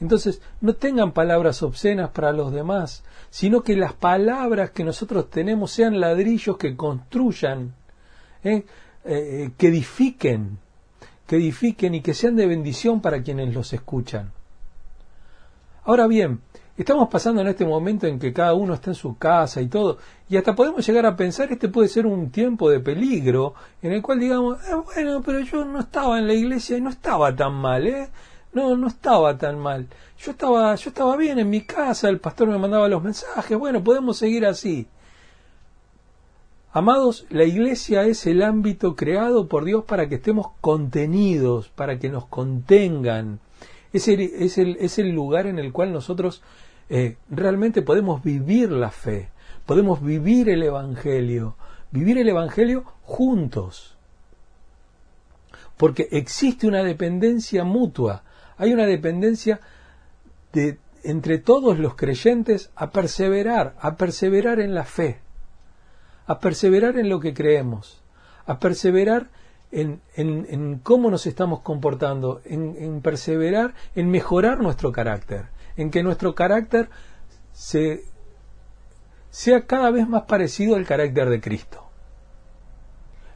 Entonces, 0.00 0.42
no 0.60 0.74
tengan 0.74 1.12
palabras 1.12 1.62
obscenas 1.62 2.10
para 2.10 2.32
los 2.32 2.52
demás, 2.52 3.02
sino 3.30 3.62
que 3.62 3.76
las 3.76 3.94
palabras 3.94 4.70
que 4.70 4.84
nosotros 4.84 5.30
tenemos 5.30 5.70
sean 5.70 6.00
ladrillos 6.00 6.58
que 6.58 6.76
construyan, 6.76 7.74
¿eh? 8.44 8.64
Eh, 9.04 9.50
que 9.56 9.68
edifiquen, 9.68 10.58
que 11.26 11.36
edifiquen 11.36 11.94
y 11.94 12.02
que 12.02 12.12
sean 12.12 12.36
de 12.36 12.46
bendición 12.46 13.00
para 13.00 13.22
quienes 13.22 13.54
los 13.54 13.72
escuchan. 13.72 14.32
Ahora 15.84 16.08
bien, 16.08 16.40
Estamos 16.76 17.08
pasando 17.08 17.40
en 17.40 17.48
este 17.48 17.64
momento 17.64 18.06
en 18.06 18.18
que 18.18 18.34
cada 18.34 18.52
uno 18.52 18.74
está 18.74 18.90
en 18.90 18.96
su 18.96 19.16
casa 19.16 19.62
y 19.62 19.68
todo, 19.68 19.96
y 20.28 20.36
hasta 20.36 20.54
podemos 20.54 20.86
llegar 20.86 21.06
a 21.06 21.16
pensar 21.16 21.50
este 21.50 21.68
puede 21.68 21.88
ser 21.88 22.04
un 22.04 22.30
tiempo 22.30 22.68
de 22.68 22.80
peligro 22.80 23.54
en 23.80 23.92
el 23.92 24.02
cual 24.02 24.20
digamos, 24.20 24.58
eh, 24.68 24.74
bueno, 24.74 25.22
pero 25.24 25.40
yo 25.40 25.64
no 25.64 25.80
estaba 25.80 26.18
en 26.18 26.26
la 26.26 26.34
iglesia 26.34 26.76
y 26.76 26.82
no 26.82 26.90
estaba 26.90 27.34
tan 27.34 27.54
mal, 27.54 27.86
¿eh? 27.86 28.10
No, 28.52 28.76
no 28.76 28.88
estaba 28.88 29.38
tan 29.38 29.58
mal. 29.58 29.86
Yo 30.18 30.32
estaba, 30.32 30.74
yo 30.74 30.90
estaba 30.90 31.16
bien 31.16 31.38
en 31.38 31.48
mi 31.48 31.62
casa, 31.62 32.10
el 32.10 32.20
pastor 32.20 32.48
me 32.48 32.58
mandaba 32.58 32.88
los 32.88 33.02
mensajes, 33.02 33.56
bueno, 33.58 33.82
podemos 33.82 34.18
seguir 34.18 34.44
así. 34.44 34.86
Amados, 36.72 37.24
la 37.30 37.44
iglesia 37.44 38.02
es 38.04 38.26
el 38.26 38.42
ámbito 38.42 38.96
creado 38.96 39.48
por 39.48 39.64
Dios 39.64 39.84
para 39.84 40.10
que 40.10 40.16
estemos 40.16 40.48
contenidos, 40.60 41.70
para 41.70 41.98
que 41.98 42.10
nos 42.10 42.26
contengan. 42.26 43.40
Es 43.94 44.08
el, 44.08 44.20
es 44.20 44.58
el, 44.58 44.76
es 44.78 44.98
el 44.98 45.08
lugar 45.08 45.46
en 45.46 45.58
el 45.58 45.72
cual 45.72 45.90
nosotros 45.90 46.42
eh, 46.88 47.16
realmente 47.30 47.82
podemos 47.82 48.22
vivir 48.22 48.70
la 48.70 48.90
fe, 48.90 49.30
podemos 49.66 50.02
vivir 50.02 50.48
el 50.48 50.62
Evangelio, 50.62 51.56
vivir 51.90 52.18
el 52.18 52.28
Evangelio 52.28 52.84
juntos. 53.02 53.96
Porque 55.76 56.08
existe 56.12 56.66
una 56.66 56.82
dependencia 56.82 57.64
mutua, 57.64 58.22
hay 58.56 58.72
una 58.72 58.86
dependencia 58.86 59.60
de, 60.52 60.78
entre 61.02 61.38
todos 61.38 61.78
los 61.78 61.94
creyentes 61.94 62.70
a 62.74 62.90
perseverar, 62.90 63.74
a 63.80 63.96
perseverar 63.96 64.60
en 64.60 64.74
la 64.74 64.84
fe, 64.84 65.20
a 66.26 66.40
perseverar 66.40 66.98
en 66.98 67.08
lo 67.08 67.20
que 67.20 67.34
creemos, 67.34 68.02
a 68.46 68.58
perseverar 68.58 69.28
en, 69.70 70.00
en, 70.14 70.78
cómo 70.78 71.10
nos 71.10 71.26
estamos 71.26 71.60
comportando, 71.60 72.40
en, 72.44 73.00
perseverar, 73.02 73.74
en 73.94 74.10
mejorar 74.10 74.60
nuestro 74.60 74.92
carácter, 74.92 75.46
en 75.76 75.90
que 75.90 76.02
nuestro 76.02 76.34
carácter 76.34 76.88
se, 77.52 78.04
sea 79.30 79.66
cada 79.66 79.90
vez 79.90 80.08
más 80.08 80.22
parecido 80.22 80.76
al 80.76 80.86
carácter 80.86 81.28
de 81.28 81.40
Cristo. 81.40 81.86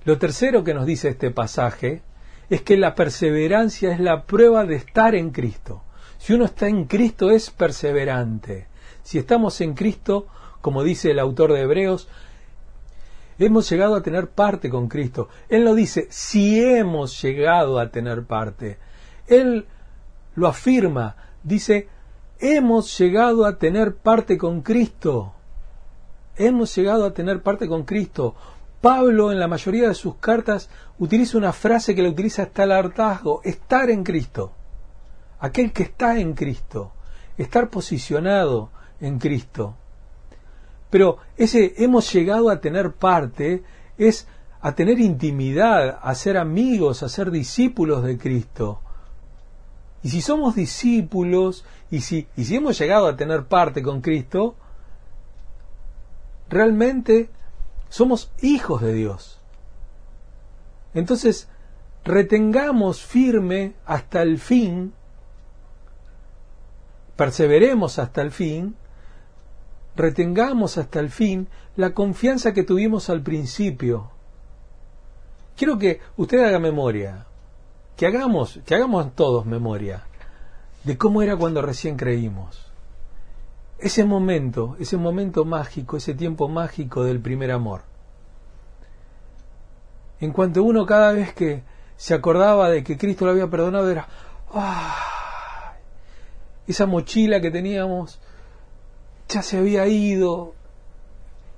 Lo 0.05 0.19
tercero 0.19 0.65
que 0.65 0.75
nos 0.75 0.87
dice 0.87 1.09
este 1.09 1.31
pasaje 1.31 2.03
es 2.49 2.63
que 2.63 2.77
la 2.77 2.95
perseverancia 2.95 3.93
es 3.93 4.01
la 4.01 4.25
prueba 4.25 4.65
de 4.65 4.77
estar 4.77 5.15
en 5.15 5.31
Cristo. 5.31 5.83
Si 6.19 6.33
uno 6.33 6.47
está 6.47 6.69
en 6.69 6.85
Cristo 6.85 7.31
es 7.31 7.51
perseverante. 7.51 8.67
Si 9.03 9.19
estamos 9.19 9.61
en 9.61 9.75
Cristo, 9.75 10.27
como 10.61 10.83
dice 10.83 11.11
el 11.11 11.19
autor 11.19 11.53
de 11.53 11.63
Hebreos, 11.63 12.09
hemos 13.39 13.71
llegado 13.71 13.95
a 13.95 14.03
tener 14.03 14.29
parte 14.29 14.69
con 14.69 14.89
Cristo. 14.89 15.29
Él 15.49 15.65
lo 15.65 15.75
dice, 15.75 16.07
si 16.11 16.63
hemos 16.63 17.21
llegado 17.23 17.79
a 17.79 17.91
tener 17.91 18.25
parte. 18.25 18.79
Él 19.27 19.67
lo 20.35 20.49
afirma, 20.49 21.17
dice, 21.43 21.89
hemos 22.41 22.99
llegado 22.99 23.45
a 23.45 23.59
tener 23.59 23.97
parte 23.97 24.39
con 24.39 24.63
Cristo. 24.63 25.35
Hemos 26.37 26.75
llegado 26.75 27.05
a 27.05 27.13
tener 27.13 27.43
parte 27.43 27.69
con 27.69 27.85
Cristo. 27.85 28.35
Pablo 28.81 29.31
en 29.31 29.39
la 29.39 29.47
mayoría 29.47 29.89
de 29.89 29.95
sus 29.95 30.17
cartas 30.17 30.71
utiliza 30.99 31.37
una 31.37 31.53
frase 31.53 31.95
que 31.95 32.03
la 32.03 32.09
utiliza 32.09 32.45
hasta 32.45 32.65
el 32.65 32.73
hartazgo, 32.73 33.43
estar 33.45 33.91
en 33.91 34.03
Cristo. 34.03 34.53
Aquel 35.39 35.73
que 35.73 35.85
está 35.85 36.19
en 36.19 36.33
Cristo, 36.33 36.93
estar 37.37 37.69
posicionado 37.69 38.71
en 39.01 39.19
Cristo. 39.19 39.77
Pero 40.89 41.19
ese 41.37 41.75
hemos 41.77 42.11
llegado 42.13 42.49
a 42.49 42.61
tener 42.61 42.93
parte 42.93 43.63
es 43.99 44.27
a 44.63 44.75
tener 44.75 44.99
intimidad, 44.99 45.99
a 46.03 46.15
ser 46.15 46.37
amigos, 46.37 47.03
a 47.03 47.09
ser 47.09 47.31
discípulos 47.31 48.03
de 48.03 48.19
Cristo. 48.19 48.81
Y 50.03 50.09
si 50.09 50.21
somos 50.23 50.55
discípulos 50.55 51.65
y 51.91 52.01
si, 52.01 52.27
y 52.37 52.45
si 52.45 52.57
hemos 52.57 52.79
llegado 52.79 53.07
a 53.07 53.17
tener 53.17 53.45
parte 53.45 53.83
con 53.83 54.01
Cristo, 54.01 54.57
realmente 56.49 57.29
somos 57.89 58.33
hijos 58.41 58.81
de 58.81 58.95
Dios. 58.95 59.41
Entonces, 60.95 61.49
retengamos 62.05 63.03
firme 63.05 63.75
hasta 63.85 64.23
el 64.23 64.39
fin, 64.39 64.95
perseveremos 67.17 67.99
hasta 67.99 68.23
el 68.23 68.31
fin, 68.31 68.77
retengamos 69.97 70.79
hasta 70.79 71.01
el 71.01 71.11
fin 71.11 71.49
la 71.77 71.93
confianza 71.93 72.55
que 72.55 72.63
tuvimos 72.63 73.11
al 73.11 73.23
principio. 73.23 74.11
Quiero 75.57 75.79
que 75.79 76.01
usted 76.17 76.43
haga 76.43 76.59
memoria, 76.59 77.27
que 78.01 78.07
hagamos, 78.07 78.61
que 78.65 78.75
hagamos 78.75 79.15
todos 79.15 79.45
memoria 79.45 80.05
de 80.85 80.97
cómo 80.97 81.21
era 81.21 81.37
cuando 81.37 81.61
recién 81.61 81.99
creímos. 81.99 82.73
Ese 83.79 84.05
momento, 84.05 84.75
ese 84.81 84.97
momento 84.97 85.45
mágico, 85.45 85.99
ese 85.99 86.15
tiempo 86.15 86.49
mágico 86.49 87.05
del 87.05 87.21
primer 87.21 87.51
amor. 87.51 87.83
En 90.19 90.33
cuanto 90.33 90.63
uno 90.63 90.87
cada 90.87 91.13
vez 91.13 91.35
que 91.35 91.63
se 91.99 92.15
acordaba 92.15 92.71
de 92.71 92.83
que 92.83 92.97
Cristo 92.97 93.27
lo 93.27 93.33
había 93.33 93.51
perdonado 93.51 93.91
era, 93.91 94.09
esa 96.67 96.87
mochila 96.87 97.43
que 97.43 97.51
teníamos 97.51 98.19
ya 99.29 99.43
se 99.43 99.59
había 99.59 99.87
ido, 99.87 100.55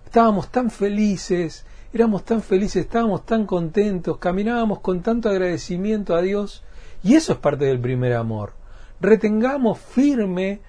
estábamos 0.06 0.48
tan 0.48 0.72
felices, 0.72 1.64
éramos 1.92 2.24
tan 2.24 2.42
felices, 2.42 2.84
estábamos 2.84 3.26
tan 3.26 3.46
contentos, 3.46 4.18
caminábamos 4.18 4.80
con 4.80 5.02
tanto 5.02 5.28
agradecimiento 5.28 6.14
a 6.14 6.22
Dios, 6.22 6.62
y 7.02 7.14
eso 7.14 7.32
es 7.32 7.38
parte 7.38 7.66
del 7.66 7.80
primer 7.80 8.14
amor. 8.14 8.54
Retengamos 9.00 9.78
firme 9.78 10.60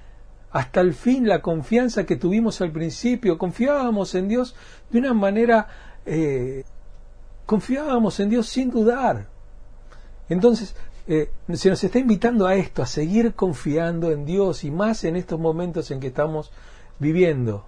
hasta 0.52 0.82
el 0.82 0.94
fin 0.94 1.28
la 1.28 1.42
confianza 1.42 2.06
que 2.06 2.16
tuvimos 2.16 2.62
al 2.62 2.72
principio, 2.72 3.38
confiábamos 3.38 4.16
en 4.16 4.28
Dios 4.28 4.56
de 4.90 5.00
una 5.00 5.14
manera, 5.14 5.68
eh, 6.06 6.64
confiábamos 7.46 8.20
en 8.20 8.30
Dios 8.30 8.48
sin 8.48 8.70
dudar. 8.70 9.28
Entonces, 10.30 10.76
eh, 11.08 11.32
se 11.54 11.70
nos 11.70 11.84
está 11.84 12.00
invitando 12.00 12.48
a 12.48 12.56
esto, 12.56 12.82
a 12.82 12.86
seguir 12.86 13.34
confiando 13.34 14.12
en 14.12 14.26
Dios 14.26 14.64
y 14.64 14.72
más 14.72 15.04
en 15.04 15.16
estos 15.16 15.40
momentos 15.40 15.92
en 15.92 16.00
que 16.00 16.08
estamos 16.08 16.52
viviendo. 17.00 17.66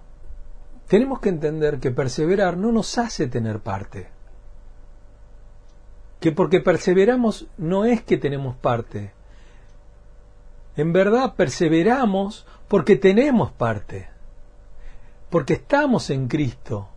Tenemos 0.88 1.20
que 1.20 1.28
entender 1.28 1.80
que 1.80 1.90
perseverar 1.90 2.56
no 2.56 2.70
nos 2.70 2.96
hace 2.98 3.26
tener 3.26 3.60
parte. 3.60 4.08
Que 6.20 6.32
porque 6.32 6.60
perseveramos 6.60 7.46
no 7.58 7.84
es 7.84 8.02
que 8.02 8.16
tenemos 8.16 8.56
parte. 8.56 9.12
En 10.76 10.92
verdad 10.92 11.34
perseveramos 11.34 12.46
porque 12.68 12.96
tenemos 12.96 13.50
parte. 13.50 14.08
Porque 15.30 15.54
estamos 15.54 16.10
en 16.10 16.28
Cristo. 16.28 16.88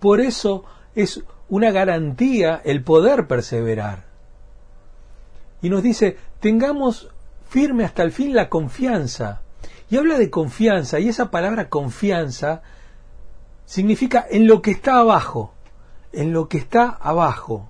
Por 0.00 0.20
eso 0.20 0.64
es 0.94 1.22
una 1.48 1.70
garantía 1.70 2.60
el 2.64 2.82
poder 2.82 3.28
perseverar. 3.28 4.04
Y 5.62 5.70
nos 5.70 5.82
dice, 5.82 6.16
tengamos 6.40 7.08
firme 7.48 7.84
hasta 7.84 8.02
el 8.02 8.12
fin 8.12 8.34
la 8.34 8.48
confianza. 8.48 9.42
Y 9.88 9.96
habla 9.96 10.18
de 10.18 10.30
confianza, 10.30 10.98
y 10.98 11.08
esa 11.08 11.30
palabra 11.30 11.68
confianza 11.68 12.62
significa 13.66 14.26
en 14.30 14.46
lo 14.46 14.62
que 14.62 14.70
está 14.70 14.98
abajo, 15.00 15.52
en 16.12 16.32
lo 16.32 16.48
que 16.48 16.56
está 16.56 16.88
abajo. 16.88 17.68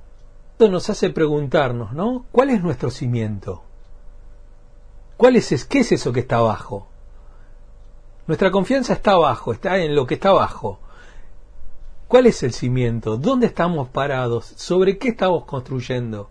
Esto 0.53 0.69
nos 0.69 0.89
hace 0.89 1.11
preguntarnos, 1.11 1.93
¿no? 1.93 2.25
¿Cuál 2.31 2.51
es 2.51 2.63
nuestro 2.63 2.91
cimiento? 2.91 3.63
¿Cuál 5.17 5.37
es, 5.37 5.65
qué 5.65 5.81
es 5.81 5.93
eso 5.93 6.13
que 6.13 6.21
está 6.21 6.37
abajo? 6.37 6.87
Nuestra 8.27 8.51
confianza 8.51 8.93
está 8.93 9.13
abajo, 9.13 9.53
está 9.53 9.79
en 9.79 9.95
lo 9.95 10.07
que 10.07 10.15
está 10.15 10.31
abajo. 10.31 10.79
¿Cuál 12.09 12.27
es 12.27 12.43
el 12.43 12.53
cimiento? 12.53 13.17
¿Dónde 13.17 13.47
estamos 13.47 13.89
parados? 13.89 14.47
¿Sobre 14.57 14.99
qué 14.99 15.09
estamos 15.09 15.45
construyendo? 15.45 16.31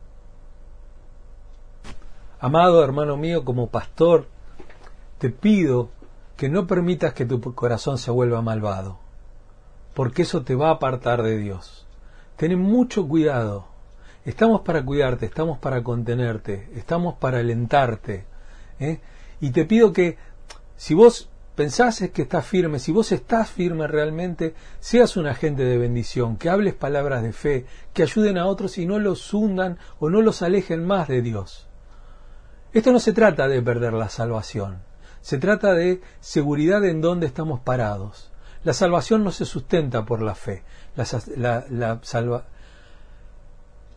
Amado 2.40 2.84
hermano 2.84 3.18
mío, 3.18 3.44
como 3.44 3.68
pastor, 3.68 4.28
te 5.18 5.30
pido 5.30 5.90
que 6.38 6.50
no 6.50 6.68
permitas 6.68 7.14
que 7.14 7.26
tu 7.26 7.42
corazón 7.56 7.98
se 7.98 8.12
vuelva 8.12 8.42
malvado, 8.42 9.00
porque 9.96 10.24
eso 10.24 10.44
te 10.44 10.54
va 10.54 10.68
a 10.68 10.74
apartar 10.74 11.24
de 11.24 11.38
Dios. 11.38 11.88
Ten 12.36 12.60
mucho 12.60 13.08
cuidado. 13.08 13.68
Estamos 14.26 14.62
para 14.62 14.84
cuidarte, 14.84 15.26
estamos 15.26 15.58
para 15.58 15.84
contenerte, 15.84 16.70
estamos 16.76 17.16
para 17.16 17.40
alentarte. 17.40 18.26
¿eh? 18.80 19.00
Y 19.40 19.52
te 19.52 19.66
pido 19.66 19.94
que 19.94 20.18
si 20.76 20.94
vos 20.94 21.30
pensás 21.56 22.04
que 22.14 22.24
estás 22.24 22.46
firme, 22.46 22.80
si 22.80 22.92
vos 22.92 23.14
estás 23.14 23.50
firme 23.50 23.88
realmente, 23.88 24.54
seas 24.80 25.16
un 25.16 25.28
agente 25.28 25.64
de 25.64 25.78
bendición, 25.78 26.36
que 26.36 26.50
hables 26.50 26.74
palabras 26.74 27.24
de 27.24 27.32
fe, 27.32 27.66
que 27.94 28.04
ayuden 28.04 28.38
a 28.38 28.48
otros 28.48 28.78
y 28.78 28.86
no 28.86 29.00
los 29.00 29.34
hundan 29.34 29.78
o 30.00 30.10
no 30.10 30.22
los 30.22 30.42
alejen 30.42 30.86
más 30.86 31.08
de 31.08 31.22
Dios. 31.22 31.70
Esto 32.74 32.92
no 32.92 33.00
se 33.00 33.14
trata 33.14 33.48
de 33.48 33.62
perder 33.62 33.94
la 33.94 34.10
salvación, 34.10 34.80
se 35.22 35.38
trata 35.38 35.74
de 35.74 36.02
seguridad 36.20 36.84
en 36.84 37.00
dónde 37.00 37.28
estamos 37.28 37.62
parados. 37.62 38.32
La 38.66 38.74
salvación 38.74 39.24
no 39.24 39.32
se 39.32 39.46
sustenta 39.46 40.06
por 40.06 40.22
la 40.22 40.36
fe, 40.36 40.64
la, 41.38 42.00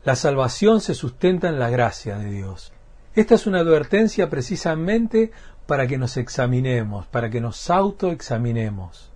la 0.05 0.15
salvación 0.15 0.81
se 0.81 0.95
sustenta 0.95 1.49
en 1.49 1.59
la 1.59 1.71
gracia 1.71 2.19
de 2.19 2.31
Dios. 2.31 2.73
Esta 3.15 3.35
es 3.35 3.49
una 3.49 3.59
advertencia 3.59 4.31
precisamente 4.31 5.33
para 5.67 5.89
que 5.89 5.99
nos 5.99 6.17
examinemos, 6.17 7.07
para 7.07 7.31
que 7.31 7.41
nos 7.41 7.69
autoexaminemos 7.69 9.11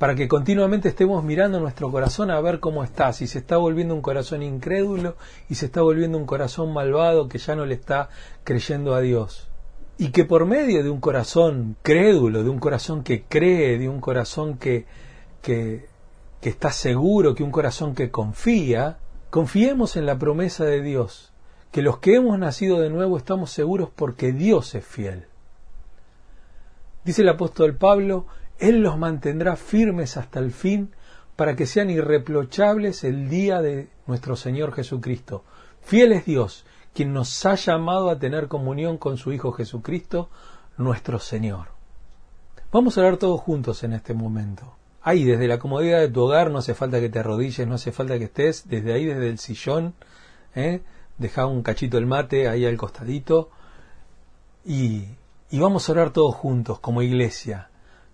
para 0.00 0.14
que 0.14 0.28
continuamente 0.28 0.88
estemos 0.88 1.22
mirando 1.22 1.60
nuestro 1.60 1.90
corazón 1.90 2.30
a 2.30 2.40
ver 2.40 2.58
cómo 2.58 2.82
está, 2.82 3.12
si 3.12 3.26
se 3.26 3.40
está 3.40 3.58
volviendo 3.58 3.94
un 3.94 4.00
corazón 4.00 4.42
incrédulo 4.42 5.14
y 5.50 5.56
se 5.56 5.66
está 5.66 5.82
volviendo 5.82 6.16
un 6.16 6.24
corazón 6.24 6.72
malvado 6.72 7.28
que 7.28 7.36
ya 7.36 7.54
no 7.54 7.66
le 7.66 7.74
está 7.74 8.08
creyendo 8.42 8.94
a 8.94 9.02
Dios. 9.02 9.49
Y 10.00 10.12
que 10.12 10.24
por 10.24 10.46
medio 10.46 10.82
de 10.82 10.88
un 10.88 10.98
corazón 10.98 11.76
crédulo, 11.82 12.42
de 12.42 12.48
un 12.48 12.58
corazón 12.58 13.02
que 13.02 13.24
cree, 13.24 13.76
de 13.76 13.86
un 13.86 14.00
corazón 14.00 14.56
que, 14.56 14.86
que, 15.42 15.88
está 16.40 16.72
seguro, 16.72 17.34
que 17.34 17.42
un 17.42 17.50
corazón 17.50 17.94
que 17.94 18.10
confía, 18.10 18.96
confiemos 19.28 19.96
en 19.96 20.06
la 20.06 20.18
promesa 20.18 20.64
de 20.64 20.80
Dios, 20.80 21.34
que 21.70 21.82
los 21.82 21.98
que 21.98 22.14
hemos 22.14 22.38
nacido 22.38 22.80
de 22.80 22.88
nuevo 22.88 23.18
estamos 23.18 23.50
seguros 23.50 23.90
porque 23.94 24.32
Dios 24.32 24.74
es 24.74 24.86
fiel. 24.86 25.26
Dice 27.04 27.20
el 27.20 27.28
apóstol 27.28 27.76
Pablo, 27.76 28.24
él 28.58 28.80
los 28.80 28.96
mantendrá 28.96 29.54
firmes 29.54 30.16
hasta 30.16 30.38
el 30.38 30.52
fin 30.52 30.94
para 31.36 31.56
que 31.56 31.66
sean 31.66 31.90
irreprochables 31.90 33.04
el 33.04 33.28
día 33.28 33.60
de 33.60 33.90
nuestro 34.06 34.34
Señor 34.34 34.72
Jesucristo. 34.72 35.44
Fiel 35.82 36.12
es 36.12 36.24
Dios, 36.24 36.64
quien 36.94 37.12
nos 37.12 37.46
ha 37.46 37.54
llamado 37.54 38.10
a 38.10 38.18
tener 38.18 38.48
comunión 38.48 38.98
con 38.98 39.16
su 39.16 39.32
Hijo 39.32 39.52
Jesucristo, 39.52 40.28
nuestro 40.76 41.18
Señor. 41.18 41.68
Vamos 42.72 42.96
a 42.96 43.00
orar 43.00 43.16
todos 43.16 43.40
juntos 43.40 43.82
en 43.84 43.92
este 43.92 44.14
momento. 44.14 44.74
Ahí, 45.02 45.24
desde 45.24 45.48
la 45.48 45.58
comodidad 45.58 46.00
de 46.00 46.08
tu 46.08 46.20
hogar, 46.22 46.50
no 46.50 46.58
hace 46.58 46.74
falta 46.74 47.00
que 47.00 47.08
te 47.08 47.18
arrodilles, 47.18 47.66
no 47.66 47.74
hace 47.74 47.92
falta 47.92 48.18
que 48.18 48.24
estés, 48.24 48.68
desde 48.68 48.92
ahí, 48.92 49.06
desde 49.06 49.28
el 49.28 49.38
sillón, 49.38 49.94
¿eh? 50.54 50.82
deja 51.18 51.46
un 51.46 51.62
cachito 51.62 51.98
el 51.98 52.06
mate 52.06 52.48
ahí 52.48 52.66
al 52.66 52.76
costadito 52.76 53.50
y, 54.64 55.04
y 55.50 55.58
vamos 55.58 55.88
a 55.88 55.92
orar 55.92 56.10
todos 56.10 56.34
juntos 56.34 56.78
como 56.80 57.02
iglesia 57.02 57.70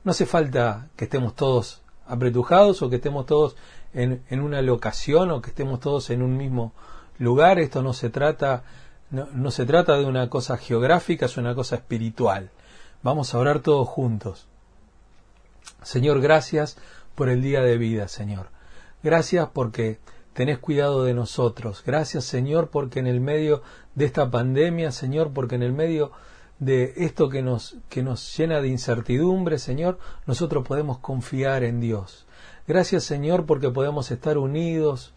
no 0.07 0.13
hace 0.13 0.25
falta 0.25 0.89
que 0.95 1.07
estemos 1.07 1.35
todos 1.35 1.83
apretujados 2.07 2.81
o 2.81 2.89
que 2.89 2.97
estemos 2.97 3.27
todos 3.27 3.57
en, 3.93 4.23
una 4.41 4.63
locación 4.63 5.33
o 5.33 5.43
que 5.43 5.51
estemos 5.51 5.81
todos 5.81 6.11
en 6.11 6.23
un 6.23 6.37
mismo 6.37 6.73
lugar. 7.19 7.59
Esto 7.59 7.83
no 7.83 7.93
se 7.93 8.11
trata, 8.11 8.65
no, 9.11 9.51
se 9.51 9.67
trata 9.67 9.97
de 9.97 10.05
una 10.05 10.29
cosa 10.29 10.57
geográfica, 10.57 11.27
es 11.27 11.37
una 11.37 11.55
cosa 11.55 11.77
espiritual. 11.77 12.51
Vamos 13.03 13.35
a 13.35 13.39
orar 13.39 13.61
todos 13.61 13.89
juntos. 13.89 14.49
Señor, 15.83 16.21
gracias 16.21 16.77
por 17.15 17.29
el 17.29 17.43
día 17.43 17.61
de 17.61 17.79
vida, 17.79 18.09
Señor. 18.09 18.49
Gracias 19.03 19.49
porque 19.53 19.99
tenés 20.33 20.59
cuidado 20.59 21.05
de 21.05 21.15
nosotros. 21.15 21.83
Gracias, 21.87 22.25
Señor, 22.25 22.69
porque 22.69 22.99
en 22.99 23.07
el 23.07 23.21
medio 23.21 23.63
de 23.95 24.05
esta 24.05 24.31
pandemia, 24.31 24.93
Señor, 24.93 25.33
porque 25.33 25.55
en 25.55 25.63
el 25.63 25.73
medio 25.73 26.13
de 26.59 26.95
esto 26.97 27.29
que 27.29 27.43
nos, 27.43 27.77
que 27.89 28.03
nos 28.03 28.37
llena 28.37 28.61
de 28.61 28.69
incertidumbre, 28.69 29.59
Señor, 29.59 29.99
nosotros 30.27 30.67
podemos 30.67 30.99
confiar 30.99 31.65
en 31.65 31.81
Dios. 31.81 32.27
Gracias, 32.67 33.05
Señor, 33.05 33.47
porque 33.47 33.71
podemos 33.71 34.11
estar 34.11 34.39
unidos, 34.39 35.15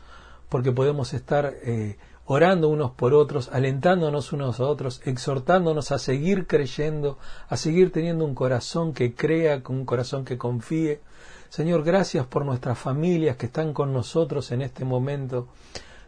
porque 0.49 0.71
podemos 0.71 1.13
estar 1.13 1.53
eh, 1.63 1.97
orando 2.25 2.69
unos 2.69 2.91
por 2.91 3.13
otros, 3.13 3.49
alentándonos 3.51 4.33
unos 4.33 4.59
a 4.59 4.65
otros, 4.65 5.01
exhortándonos 5.05 5.91
a 5.91 5.97
seguir 5.97 6.45
creyendo, 6.45 7.17
a 7.47 7.57
seguir 7.57 7.91
teniendo 7.91 8.25
un 8.25 8.35
corazón 8.35 8.93
que 8.93 9.15
crea, 9.15 9.61
un 9.67 9.85
corazón 9.85 10.25
que 10.25 10.37
confíe. 10.37 11.01
Señor, 11.49 11.83
gracias 11.83 12.27
por 12.27 12.45
nuestras 12.45 12.77
familias 12.77 13.35
que 13.37 13.47
están 13.47 13.73
con 13.73 13.93
nosotros 13.93 14.51
en 14.51 14.61
este 14.61 14.85
momento. 14.85 15.47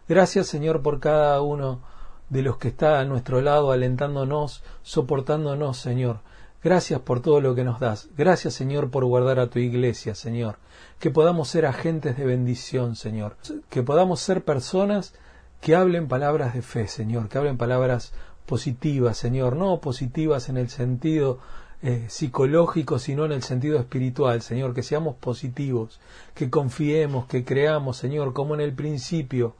Gracias, 0.08 0.48
Señor, 0.48 0.82
por 0.82 1.00
cada 1.00 1.42
uno 1.42 1.82
de 2.30 2.42
los 2.44 2.58
que 2.58 2.68
está 2.68 3.00
a 3.00 3.06
nuestro 3.06 3.42
lado, 3.42 3.72
alentándonos, 3.72 4.64
soportándonos, 4.84 5.78
Señor. 5.78 6.20
Gracias 6.64 7.00
por 7.00 7.22
todo 7.22 7.42
lo 7.42 7.56
que 7.56 7.64
nos 7.64 7.80
das. 7.80 8.10
Gracias, 8.16 8.54
Señor, 8.54 8.92
por 8.92 9.04
guardar 9.06 9.40
a 9.40 9.50
tu 9.50 9.58
iglesia, 9.58 10.14
Señor. 10.14 10.58
Que 11.00 11.10
podamos 11.10 11.50
ser 11.50 11.66
agentes 11.66 12.18
de 12.18 12.26
bendición, 12.26 12.96
Señor. 12.96 13.36
Que 13.70 13.82
podamos 13.82 14.20
ser 14.20 14.44
personas 14.44 15.16
que 15.60 15.76
hablen 15.76 16.08
palabras 16.08 16.54
de 16.54 16.62
fe, 16.62 16.88
Señor. 16.88 17.30
Que 17.30 17.40
hablen 17.40 17.58
palabras 17.58 18.14
positivas, 18.46 19.18
Señor. 19.18 19.56
No 19.56 19.82
positivas 19.82 20.50
en 20.50 20.58
el 20.58 20.70
sentido 20.70 21.40
eh, 21.82 22.06
psicológico, 22.10 23.00
sino 23.00 23.26
en 23.26 23.32
el 23.32 23.42
sentido 23.42 23.80
espiritual, 23.80 24.44
Señor. 24.44 24.76
Que 24.76 24.84
seamos 24.84 25.16
positivos. 25.16 26.00
Que 26.36 26.52
confiemos, 26.52 27.26
que 27.26 27.44
creamos, 27.44 27.98
Señor, 27.98 28.34
como 28.34 28.54
en 28.54 28.62
el 28.62 28.74
principio 28.74 29.56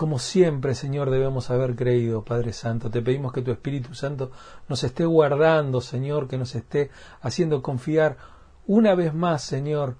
como 0.00 0.18
siempre, 0.18 0.74
Señor, 0.74 1.10
debemos 1.10 1.50
haber 1.50 1.76
creído, 1.76 2.24
Padre 2.24 2.54
Santo. 2.54 2.90
Te 2.90 3.02
pedimos 3.02 3.34
que 3.34 3.42
tu 3.42 3.50
Espíritu 3.50 3.94
Santo 3.94 4.30
nos 4.66 4.82
esté 4.82 5.04
guardando, 5.04 5.82
Señor, 5.82 6.26
que 6.26 6.38
nos 6.38 6.54
esté 6.54 6.90
haciendo 7.20 7.60
confiar 7.60 8.16
una 8.66 8.94
vez 8.94 9.12
más, 9.12 9.42
Señor, 9.42 9.96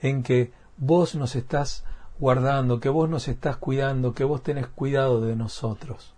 en 0.00 0.24
que 0.24 0.50
vos 0.76 1.14
nos 1.14 1.36
estás 1.36 1.84
guardando, 2.18 2.80
que 2.80 2.88
vos 2.88 3.08
nos 3.08 3.28
estás 3.28 3.56
cuidando, 3.56 4.12
que 4.12 4.24
vos 4.24 4.42
tenés 4.42 4.66
cuidado 4.66 5.20
de 5.20 5.36
nosotros. 5.36 6.14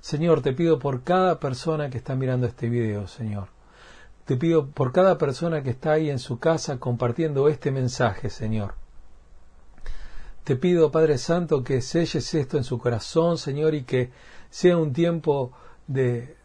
Señor, 0.00 0.42
te 0.42 0.52
pido 0.52 0.80
por 0.80 1.04
cada 1.04 1.38
persona 1.38 1.88
que 1.88 1.98
está 1.98 2.16
mirando 2.16 2.48
este 2.48 2.68
video, 2.68 3.06
Señor. 3.06 3.46
Te 4.24 4.36
pido 4.36 4.70
por 4.70 4.90
cada 4.90 5.18
persona 5.18 5.62
que 5.62 5.70
está 5.70 5.92
ahí 5.92 6.10
en 6.10 6.18
su 6.18 6.40
casa 6.40 6.80
compartiendo 6.80 7.46
este 7.46 7.70
mensaje, 7.70 8.28
Señor. 8.28 8.74
Te 10.46 10.54
pido, 10.54 10.92
Padre 10.92 11.18
Santo, 11.18 11.64
que 11.64 11.80
selles 11.80 12.32
esto 12.32 12.56
en 12.56 12.62
su 12.62 12.78
corazón, 12.78 13.36
Señor, 13.36 13.74
y 13.74 13.82
que 13.82 14.12
sea 14.48 14.76
un 14.76 14.92
tiempo 14.92 15.50
de 15.88 16.36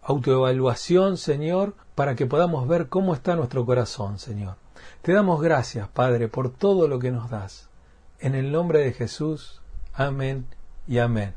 autoevaluación, 0.00 1.16
Señor, 1.16 1.74
para 1.96 2.14
que 2.14 2.26
podamos 2.26 2.68
ver 2.68 2.88
cómo 2.88 3.14
está 3.14 3.34
nuestro 3.34 3.66
corazón, 3.66 4.20
Señor. 4.20 4.58
Te 5.02 5.12
damos 5.12 5.42
gracias, 5.42 5.88
Padre, 5.88 6.28
por 6.28 6.52
todo 6.52 6.86
lo 6.86 7.00
que 7.00 7.10
nos 7.10 7.28
das. 7.30 7.68
En 8.20 8.36
el 8.36 8.52
nombre 8.52 8.78
de 8.78 8.92
Jesús. 8.92 9.60
Amén 9.92 10.46
y 10.86 10.98
amén. 10.98 11.34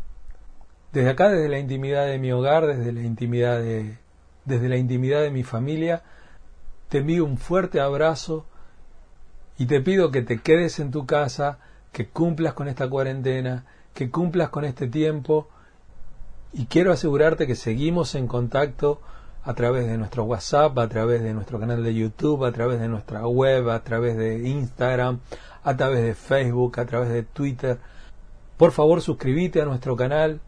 Desde 0.94 1.10
acá, 1.10 1.30
desde 1.30 1.50
la 1.50 1.58
intimidad 1.58 2.06
de 2.06 2.20
mi 2.20 2.32
hogar, 2.32 2.68
desde 2.68 2.92
la 2.92 3.02
intimidad 3.02 3.58
de, 3.58 3.98
desde 4.46 4.70
la 4.70 4.78
intimidad 4.78 5.24
de 5.24 5.32
mi 5.32 5.42
familia, 5.42 6.04
te 6.90 7.00
envío 7.00 7.26
un 7.26 7.40
fuerte 7.40 7.80
abrazo 7.80 8.46
y 9.62 9.68
te 9.68 9.80
pido 9.80 10.10
que 10.10 10.24
te 10.24 10.40
quedes 10.40 10.80
en 10.80 10.90
tu 10.90 11.06
casa, 11.06 11.60
que 11.92 12.10
cumplas 12.10 12.56
con 12.56 12.68
esta 12.68 12.90
cuarentena, 12.90 13.64
que 13.94 14.10
cumplas 14.10 14.50
con 14.50 14.66
este 14.66 14.88
tiempo 14.88 15.50
y 16.52 16.66
quiero 16.66 16.92
asegurarte 16.92 17.46
que 17.46 17.54
seguimos 17.54 18.16
en 18.16 18.26
contacto 18.26 19.02
a 19.44 19.54
través 19.54 19.86
de 19.86 20.00
nuestro 20.00 20.24
WhatsApp, 20.24 20.80
a 20.80 20.90
través 20.90 21.22
de 21.22 21.36
nuestro 21.36 21.60
canal 21.60 21.84
de 21.84 21.94
YouTube, 21.94 22.44
a 22.44 22.52
través 22.52 22.80
de 22.80 22.88
nuestra 22.88 23.28
web, 23.28 23.70
a 23.70 23.84
través 23.84 24.18
de 24.18 24.50
Instagram, 24.50 25.20
a 25.64 25.78
través 25.78 26.02
de 26.02 26.16
Facebook, 26.16 26.80
a 26.80 26.88
través 26.88 27.10
de 27.10 27.22
Twitter. 27.22 27.78
Por 28.58 28.72
favor, 28.72 29.00
suscríbete 29.00 29.62
a 29.62 29.66
nuestro 29.66 29.96
canal, 29.96 30.42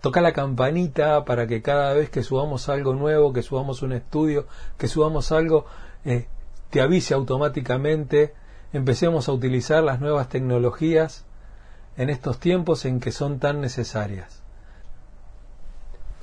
toca 0.00 0.20
la 0.20 0.32
campanita 0.32 1.24
para 1.24 1.48
que 1.48 1.60
cada 1.60 1.92
vez 1.94 2.08
que 2.08 2.22
subamos 2.22 2.68
algo 2.68 2.94
nuevo, 2.94 3.32
que 3.32 3.42
subamos 3.42 3.82
un 3.82 3.94
estudio, 3.94 4.46
que 4.78 4.86
subamos 4.86 5.32
algo, 5.32 5.66
eh, 6.04 6.28
te 6.72 6.80
avise 6.80 7.12
automáticamente. 7.12 8.32
Empecemos 8.72 9.28
a 9.28 9.32
utilizar 9.32 9.84
las 9.84 10.00
nuevas 10.00 10.30
tecnologías 10.30 11.26
en 11.98 12.08
estos 12.08 12.38
tiempos 12.40 12.86
en 12.86 12.98
que 12.98 13.12
son 13.12 13.38
tan 13.38 13.60
necesarias. 13.60 14.42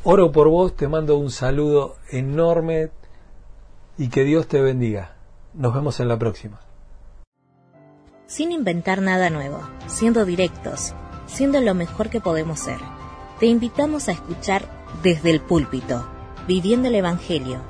Oro 0.04 0.32
por 0.32 0.50
vos, 0.50 0.76
te 0.76 0.88
mando 0.88 1.18
un 1.18 1.30
saludo 1.30 1.98
enorme 2.10 2.90
y 3.96 4.10
que 4.10 4.24
Dios 4.24 4.48
te 4.48 4.60
bendiga. 4.60 5.14
Nos 5.54 5.76
vemos 5.76 6.00
en 6.00 6.08
la 6.08 6.18
próxima. 6.18 6.60
Sin 8.26 8.52
inventar 8.52 9.04
nada 9.04 9.30
nuevo, 9.30 9.60
siendo 9.86 10.26
directos, 10.26 10.96
siendo 11.28 11.62
lo 11.62 11.76
mejor 11.76 12.10
que 12.10 12.22
podemos 12.22 12.60
ser, 12.60 12.80
te 13.40 13.46
invitamos 13.46 14.10
a 14.10 14.14
escuchar 14.14 14.64
desde 15.04 15.30
el 15.30 15.42
púlpito, 15.42 16.08
viviendo 16.48 16.88
el 16.88 16.96
Evangelio, 16.96 17.62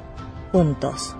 juntos 0.53 1.17